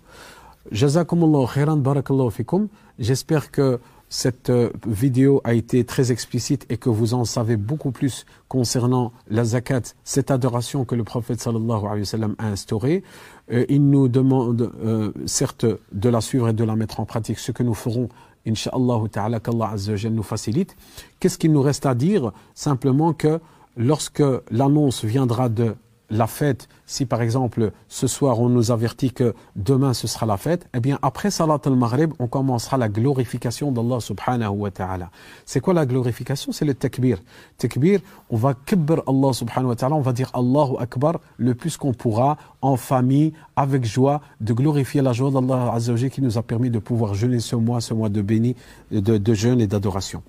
Jazakumullah 0.72 1.48
khairan, 1.52 1.78
barakallahu 1.78 2.32
fikum. 2.32 2.68
J'espère 3.00 3.52
que 3.52 3.80
cette 4.10 4.50
euh, 4.50 4.70
vidéo 4.88 5.42
a 5.44 5.54
été 5.54 5.84
très 5.84 6.12
explicite 6.12 6.66
et 6.70 6.78
que 6.78 6.90
vous 6.90 7.14
en 7.14 7.26
savez 7.26 7.58
beaucoup 7.58 7.92
plus 7.92 8.26
concernant 8.48 9.12
la 9.28 9.44
zakat, 9.44 9.82
cette 10.04 10.32
adoration 10.32 10.86
que 10.86 10.96
le 10.96 11.04
prophète 11.04 11.42
sallallahu 11.42 11.86
alayhi 11.86 12.02
wa 12.02 12.06
sallam 12.06 12.36
a 12.38 12.48
instaurée. 12.48 13.04
Euh, 13.52 13.66
il 13.68 13.90
nous 13.90 14.08
demande 14.08 14.72
euh, 14.84 15.12
certes 15.26 15.66
de 15.92 16.10
la 16.10 16.22
suivre 16.22 16.50
et 16.50 16.54
de 16.54 16.64
la 16.64 16.76
mettre 16.76 17.00
en 17.00 17.06
pratique, 17.06 17.40
ce 17.40 17.52
que 17.52 17.64
nous 17.64 17.74
ferons, 17.74 18.10
Inch'Allah 18.48 19.02
ta'ala, 19.12 19.40
qu'Allah 19.40 19.74
nous 20.10 20.24
facilite. 20.24 20.76
Qu'est-ce 21.20 21.38
qu'il 21.38 21.52
nous 21.52 21.62
reste 21.62 21.86
à 21.86 21.96
dire? 21.96 22.32
Simplement 22.54 23.14
que 23.14 23.40
lorsque 23.76 24.24
l'annonce 24.52 25.04
viendra 25.04 25.50
de 25.50 25.76
la 26.10 26.28
fête, 26.28 26.68
si 26.86 27.06
par 27.06 27.22
exemple 27.22 27.72
ce 27.88 28.08
soir 28.08 28.40
on 28.40 28.50
nous 28.50 28.72
avertit 28.72 29.12
que 29.12 29.34
demain 29.56 29.94
ce 29.94 30.08
sera 30.08 30.26
la 30.26 30.38
fête, 30.38 30.68
eh 30.74 30.80
bien 30.80 31.00
après 31.02 31.32
Salat 31.32 31.60
al-Maghrib, 31.66 32.14
on 32.20 32.28
commencera 32.28 32.78
la 32.78 32.90
glorification 32.90 33.72
d'Allah 33.72 34.00
subhanahu 34.00 34.52
wa 34.52 34.72
ta'ala. 34.72 35.10
C'est 35.46 35.60
quoi 35.60 35.74
la 35.74 35.86
glorification? 35.86 36.52
C'est 36.52 36.66
le 36.66 36.74
takbir. 36.74 37.22
Takbir, 37.58 38.00
on 38.30 38.38
va 38.38 38.54
kibber 38.54 39.02
Allah 39.08 39.34
subhanahu 39.34 39.70
wa 39.70 39.76
ta'ala, 39.76 39.96
on 39.96 40.02
va 40.02 40.14
dire 40.14 40.30
Allahu 40.34 40.76
Akbar 40.80 41.20
le 41.38 41.56
plus 41.56 41.78
qu'on 41.78 41.94
pourra, 41.94 42.38
en 42.62 42.78
famille, 42.78 43.34
avec 43.56 43.86
joie, 43.86 44.22
de 44.42 44.54
glorifier 44.54 45.02
la 45.02 45.14
joie 45.14 45.32
d'Allah 45.32 45.72
Azzawajal 45.74 46.10
qui 46.10 46.22
nous 46.22 46.38
a 46.38 46.44
permis 46.44 46.70
de 46.70 46.80
pouvoir 46.80 47.14
jeûner 47.16 47.40
ce 47.40 47.56
mois, 47.56 47.82
ce 47.82 47.94
mois 47.94 48.10
de 48.10 48.22
béni, 48.22 48.56
de, 48.92 49.18
de 49.18 49.34
jeûne 49.34 49.62
et 49.62 49.68
d'adoration. 49.68 50.22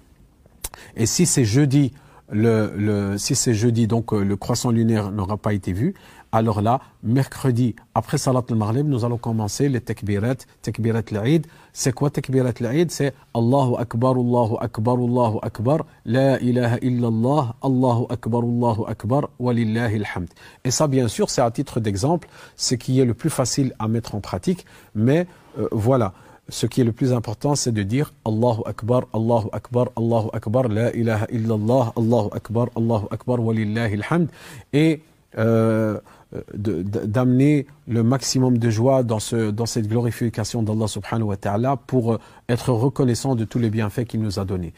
Et 0.97 1.07
si 1.07 1.27
c'est 1.27 1.45
jeudi, 1.45 1.93
le, 2.31 2.73
le, 2.77 3.19
si 3.19 3.35
c'est 3.35 3.55
jeudi, 3.55 3.87
donc 3.87 4.13
euh, 4.13 4.25
le 4.25 4.37
croissant 4.37 4.71
lunaire 4.71 5.11
n'aura 5.13 5.37
pas 5.37 5.53
été 5.53 5.73
vu, 5.73 5.95
alors 6.33 6.61
là, 6.61 6.81
mercredi, 7.03 7.77
après 7.95 8.19
Salat 8.19 8.43
al-Maghrib, 8.51 8.87
nous 8.87 9.05
allons 9.05 9.17
commencer 9.17 9.69
les 9.69 9.81
takbirat, 9.81 10.35
takbirat 10.61 11.03
al-Eid. 11.13 11.47
C'est 11.73 11.93
quoi 11.93 12.11
takbirat 12.11 12.53
al-Eid 12.61 12.91
C'est 12.91 13.15
Allahu 13.33 13.77
Akbar, 13.79 14.17
Allahu 14.17 14.57
Akbar, 14.61 14.97
Allahu 14.97 15.39
Akbar, 15.43 15.87
La 16.05 16.39
ilaha 16.41 16.79
illallah, 16.83 17.55
Allahu 17.63 18.07
Akbar, 18.11 18.43
Allahu 18.43 18.83
Akbar, 18.87 19.31
walillahi 19.39 19.97
alhamd. 19.97 20.29
Et 20.65 20.71
ça, 20.71 20.89
bien 20.89 21.09
sûr, 21.09 21.31
c'est 21.31 21.43
à 21.43 21.51
titre 21.51 21.81
d'exemple, 21.81 22.29
ce 22.57 22.75
qui 22.75 23.01
est 23.01 23.05
le 23.05 23.15
plus 23.15 23.31
facile 23.31 23.73
à 23.79 23.89
mettre 23.89 24.15
en 24.15 24.21
pratique, 24.21 24.67
mais 24.95 25.27
euh, 25.59 25.69
voilà 25.73 26.13
ce 26.49 26.67
qui 26.67 26.81
est 26.81 26.85
le 26.85 26.93
plus 26.93 27.13
important, 27.13 27.55
c'est 27.55 27.73
de 27.73 27.83
dire 27.83 28.13
Allahu 28.25 28.63
Akbar, 28.67 29.03
Allahu 29.13 29.49
Akbar, 29.53 29.89
Allahu 29.97 30.29
Akbar, 30.33 30.69
La 30.69 30.95
ilaha 30.95 31.27
illallah, 31.31 31.93
Allahu 31.97 32.29
Akbar, 32.33 32.69
Allahu 32.77 33.07
Akbar, 33.11 33.41
walillahi 33.41 33.95
alhamd. 33.95 34.29
Et 34.73 35.01
euh, 35.39 35.99
d'amener 36.55 37.67
le 37.87 38.03
maximum 38.03 38.59
de 38.59 38.69
joie 38.69 39.03
dans, 39.03 39.21
ce, 39.21 39.51
dans 39.51 39.67
cette 39.67 39.87
glorification 39.87 40.63
d'Allah 40.63 40.89
subhanahu 40.89 41.29
wa 41.29 41.37
ta'ala 41.37 41.77
pour 41.77 42.15
euh, 42.15 42.19
être 42.49 42.73
reconnaissant 42.73 43.37
de 43.37 43.45
tous 43.45 43.59
les 43.59 43.71
bienfaits 43.71 44.05
qu'il 44.05 44.21
nous 44.21 44.39
a 44.41 44.45
donnés. 44.45 44.73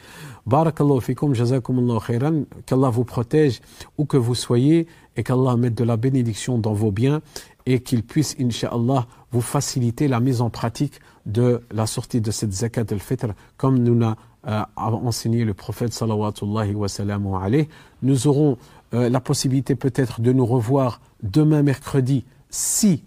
Barakallahu 0.47 1.01
fikum, 1.01 1.35
jazakumullahu 1.35 2.01
khairan, 2.07 2.43
qu'Allah 2.67 2.91
vous 2.91 3.05
protège 3.05 3.61
où 3.97 4.05
que 4.05 4.19
vous 4.19 4.35
soyez 4.35 4.87
et 5.17 5.23
qu'Allah 5.23 5.57
mette 5.57 5.75
de 5.75 5.85
la 5.85 5.97
bénédiction 5.97 6.59
dans 6.59 6.75
vos 6.75 6.91
biens 6.91 7.23
et 7.65 7.81
qu'il 7.81 8.03
puisse, 8.03 8.37
inshallah, 8.39 9.07
vous 9.31 9.41
faciliter 9.41 10.07
la 10.07 10.21
mise 10.21 10.41
en 10.41 10.51
pratique 10.51 11.01
de 11.29 11.63
la 11.71 11.87
sortie 11.87 12.21
de 12.21 12.31
cette 12.31 12.53
zakat 12.53 12.87
al-fitr 12.91 13.29
comme 13.57 13.79
nous 13.79 13.97
l'a 13.97 14.17
euh, 14.47 14.63
enseigné 14.77 15.45
le 15.45 15.55
prophète 15.55 15.93
sallallahu 15.93 16.75
wa 16.75 16.89
Nous 18.03 18.27
aurons 18.27 18.57
euh, 18.95 19.09
la 19.09 19.21
possibilité 19.21 19.75
peut-être 19.75 20.21
de 20.21 20.33
nous 20.33 20.47
revoir 20.47 21.01
demain 21.23 21.63
mercredi 21.63 22.25
si, 22.51 23.05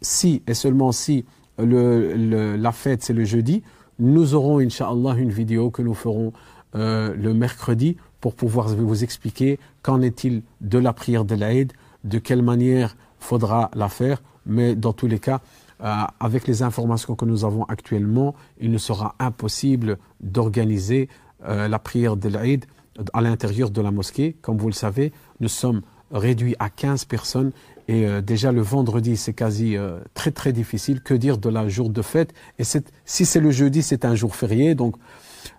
si 0.00 0.42
et 0.46 0.54
seulement 0.54 0.92
si 0.92 1.24
le, 1.58 2.56
la 2.56 2.72
fête 2.72 3.02
c'est 3.02 3.12
le 3.12 3.24
jeudi. 3.24 3.62
Nous 3.98 4.34
aurons 4.34 4.60
inshallah 4.60 5.14
une 5.18 5.30
vidéo 5.30 5.70
que 5.70 5.82
nous 5.82 5.94
ferons 5.94 6.32
euh, 6.74 7.14
le 7.14 7.34
mercredi 7.34 7.96
pour 8.20 8.34
pouvoir 8.34 8.68
vous 8.68 9.04
expliquer 9.04 9.58
qu'en 9.82 10.00
est-il 10.00 10.42
de 10.62 10.78
la 10.78 10.92
prière 10.92 11.24
de 11.24 11.34
l'Aïd, 11.34 11.72
de 12.04 12.18
quelle 12.18 12.42
manière 12.42 12.96
faudra 13.18 13.70
la 13.74 13.88
faire, 13.88 14.22
mais 14.46 14.74
dans 14.74 14.92
tous 14.92 15.06
les 15.06 15.18
cas, 15.18 15.40
euh, 15.82 16.04
avec 16.18 16.46
les 16.46 16.62
informations 16.62 17.14
que 17.14 17.24
nous 17.24 17.44
avons 17.44 17.64
actuellement, 17.64 18.34
il 18.58 18.70
ne 18.70 18.76
sera 18.76 19.14
impossible 19.18 19.96
d'organiser 20.20 21.08
euh, 21.46 21.68
la 21.68 21.78
prière 21.78 22.16
de 22.16 22.28
l'Aïd 22.28 22.66
à 23.14 23.22
l'intérieur 23.22 23.70
de 23.70 23.80
la 23.80 23.90
mosquée. 23.90 24.36
Comme 24.42 24.58
vous 24.58 24.66
le 24.66 24.74
savez, 24.74 25.12
nous 25.40 25.48
sommes 25.48 25.80
réduits 26.12 26.54
à 26.58 26.68
15 26.68 27.06
personnes 27.06 27.52
et 27.88 28.06
euh, 28.06 28.20
déjà 28.20 28.52
le 28.52 28.60
vendredi, 28.60 29.16
c'est 29.16 29.32
quasi 29.32 29.76
très 30.12 30.32
très 30.32 30.52
difficile. 30.52 31.00
Que 31.00 31.14
dire 31.14 31.38
de 31.38 31.48
la 31.48 31.66
jour 31.68 31.88
de 31.88 32.02
fête? 32.02 32.34
Et 32.58 32.64
si 32.64 33.24
c'est 33.24 33.40
le 33.40 33.50
jeudi, 33.50 33.82
c'est 33.82 34.04
un 34.04 34.14
jour 34.14 34.36
férié, 34.36 34.74
donc 34.74 34.96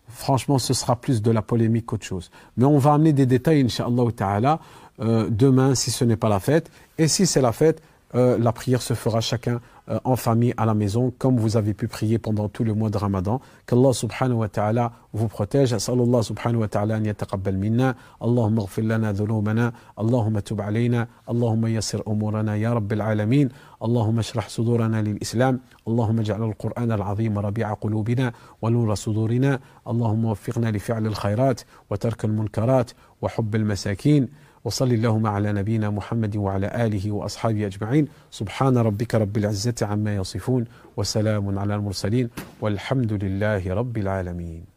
franchement, 0.07 0.59
ce 0.59 0.75
sera 0.75 0.97
plus 0.97 1.23
de 1.23 1.31
la 1.31 1.41
polémique 1.41 1.87
qu'autre 1.87 2.05
chose. 2.05 2.29
Mais 2.57 2.65
on 2.65 2.77
va 2.77 2.93
amener 2.93 3.13
des 3.13 3.25
détails, 3.25 3.63
Inch'Allah 3.63 4.11
Ta'ala, 4.15 4.59
demain 4.99 5.73
si 5.73 5.89
ce 5.89 6.05
n'est 6.05 6.15
pas 6.15 6.29
la 6.29 6.39
fête. 6.39 6.69
Et 6.99 7.07
si 7.07 7.25
c'est 7.25 7.41
la 7.41 7.53
fête, 7.53 7.81
la 8.13 8.51
prière 8.51 8.81
se 8.81 8.93
fera 8.93 9.21
chacun 9.21 9.59
euh, 9.89 9.99
en 10.03 10.15
famille 10.15 10.53
à 10.57 10.65
la 10.65 10.73
maison, 10.73 11.11
comme 11.17 11.37
vous 11.37 11.57
avez 11.57 11.73
pu 11.73 11.87
prier 11.87 12.19
pendant 12.19 12.47
tout 12.49 12.63
le 12.63 12.73
mois 12.73 12.89
de 12.89 12.97
Ramadan. 12.97 13.41
Qu'Allah 13.65 13.93
subhanahu 13.93 14.37
wa 14.37 14.49
ta'ala 14.49 14.91
vous 15.13 15.27
protège. 15.27 15.73
أسأل 15.73 15.99
الله 15.99 16.21
سبحانه 16.21 16.59
وتعالى 16.59 16.97
أن 16.97 17.05
يتقبل 17.05 17.55
منا 17.57 17.95
اللهم 18.23 18.59
اغفر 18.59 18.81
لنا 18.81 19.11
ذنوبنا 19.11 19.73
اللهم 19.99 20.39
تب 20.39 20.61
علينا 20.61 21.07
اللهم 21.29 21.65
يسر 21.67 22.03
أمورنا 22.07 22.55
يا 22.55 22.73
رب 22.73 22.93
العالمين 22.93 23.49
اللهم 23.83 24.19
اشرح 24.19 24.49
صدورنا 24.49 25.01
للإسلام 25.01 25.59
اللهم 25.87 26.19
اجعل 26.19 26.43
القرآن 26.43 26.91
العظيم 26.91 27.39
ربيع 27.39 27.73
قلوبنا 27.73 28.33
ونور 28.61 28.95
صدورنا 28.95 29.59
اللهم 29.87 30.25
وفقنا 30.25 30.71
لفعل 30.71 31.07
الخيرات 31.07 31.61
وترك 31.89 32.25
المنكرات 32.25 32.91
وحب 33.21 33.55
المساكين 33.55 34.27
وصلي 34.63 34.95
اللهم 34.95 35.27
على 35.27 35.53
نبينا 35.53 35.89
محمد 35.89 36.37
وعلى 36.37 36.85
آله 36.85 37.11
وأصحابه 37.11 37.65
أجمعين. 37.65 38.07
سبحان 38.31 38.77
ربك 38.77 39.15
رب 39.15 39.37
العزة 39.37 39.75
عما 39.81 40.15
يصفون 40.15 40.65
وسلام 40.97 41.59
على 41.59 41.75
المرسلين 41.75 42.29
والحمد 42.61 43.13
لله 43.23 43.73
رب 43.73 43.97
العالمين. 43.97 44.70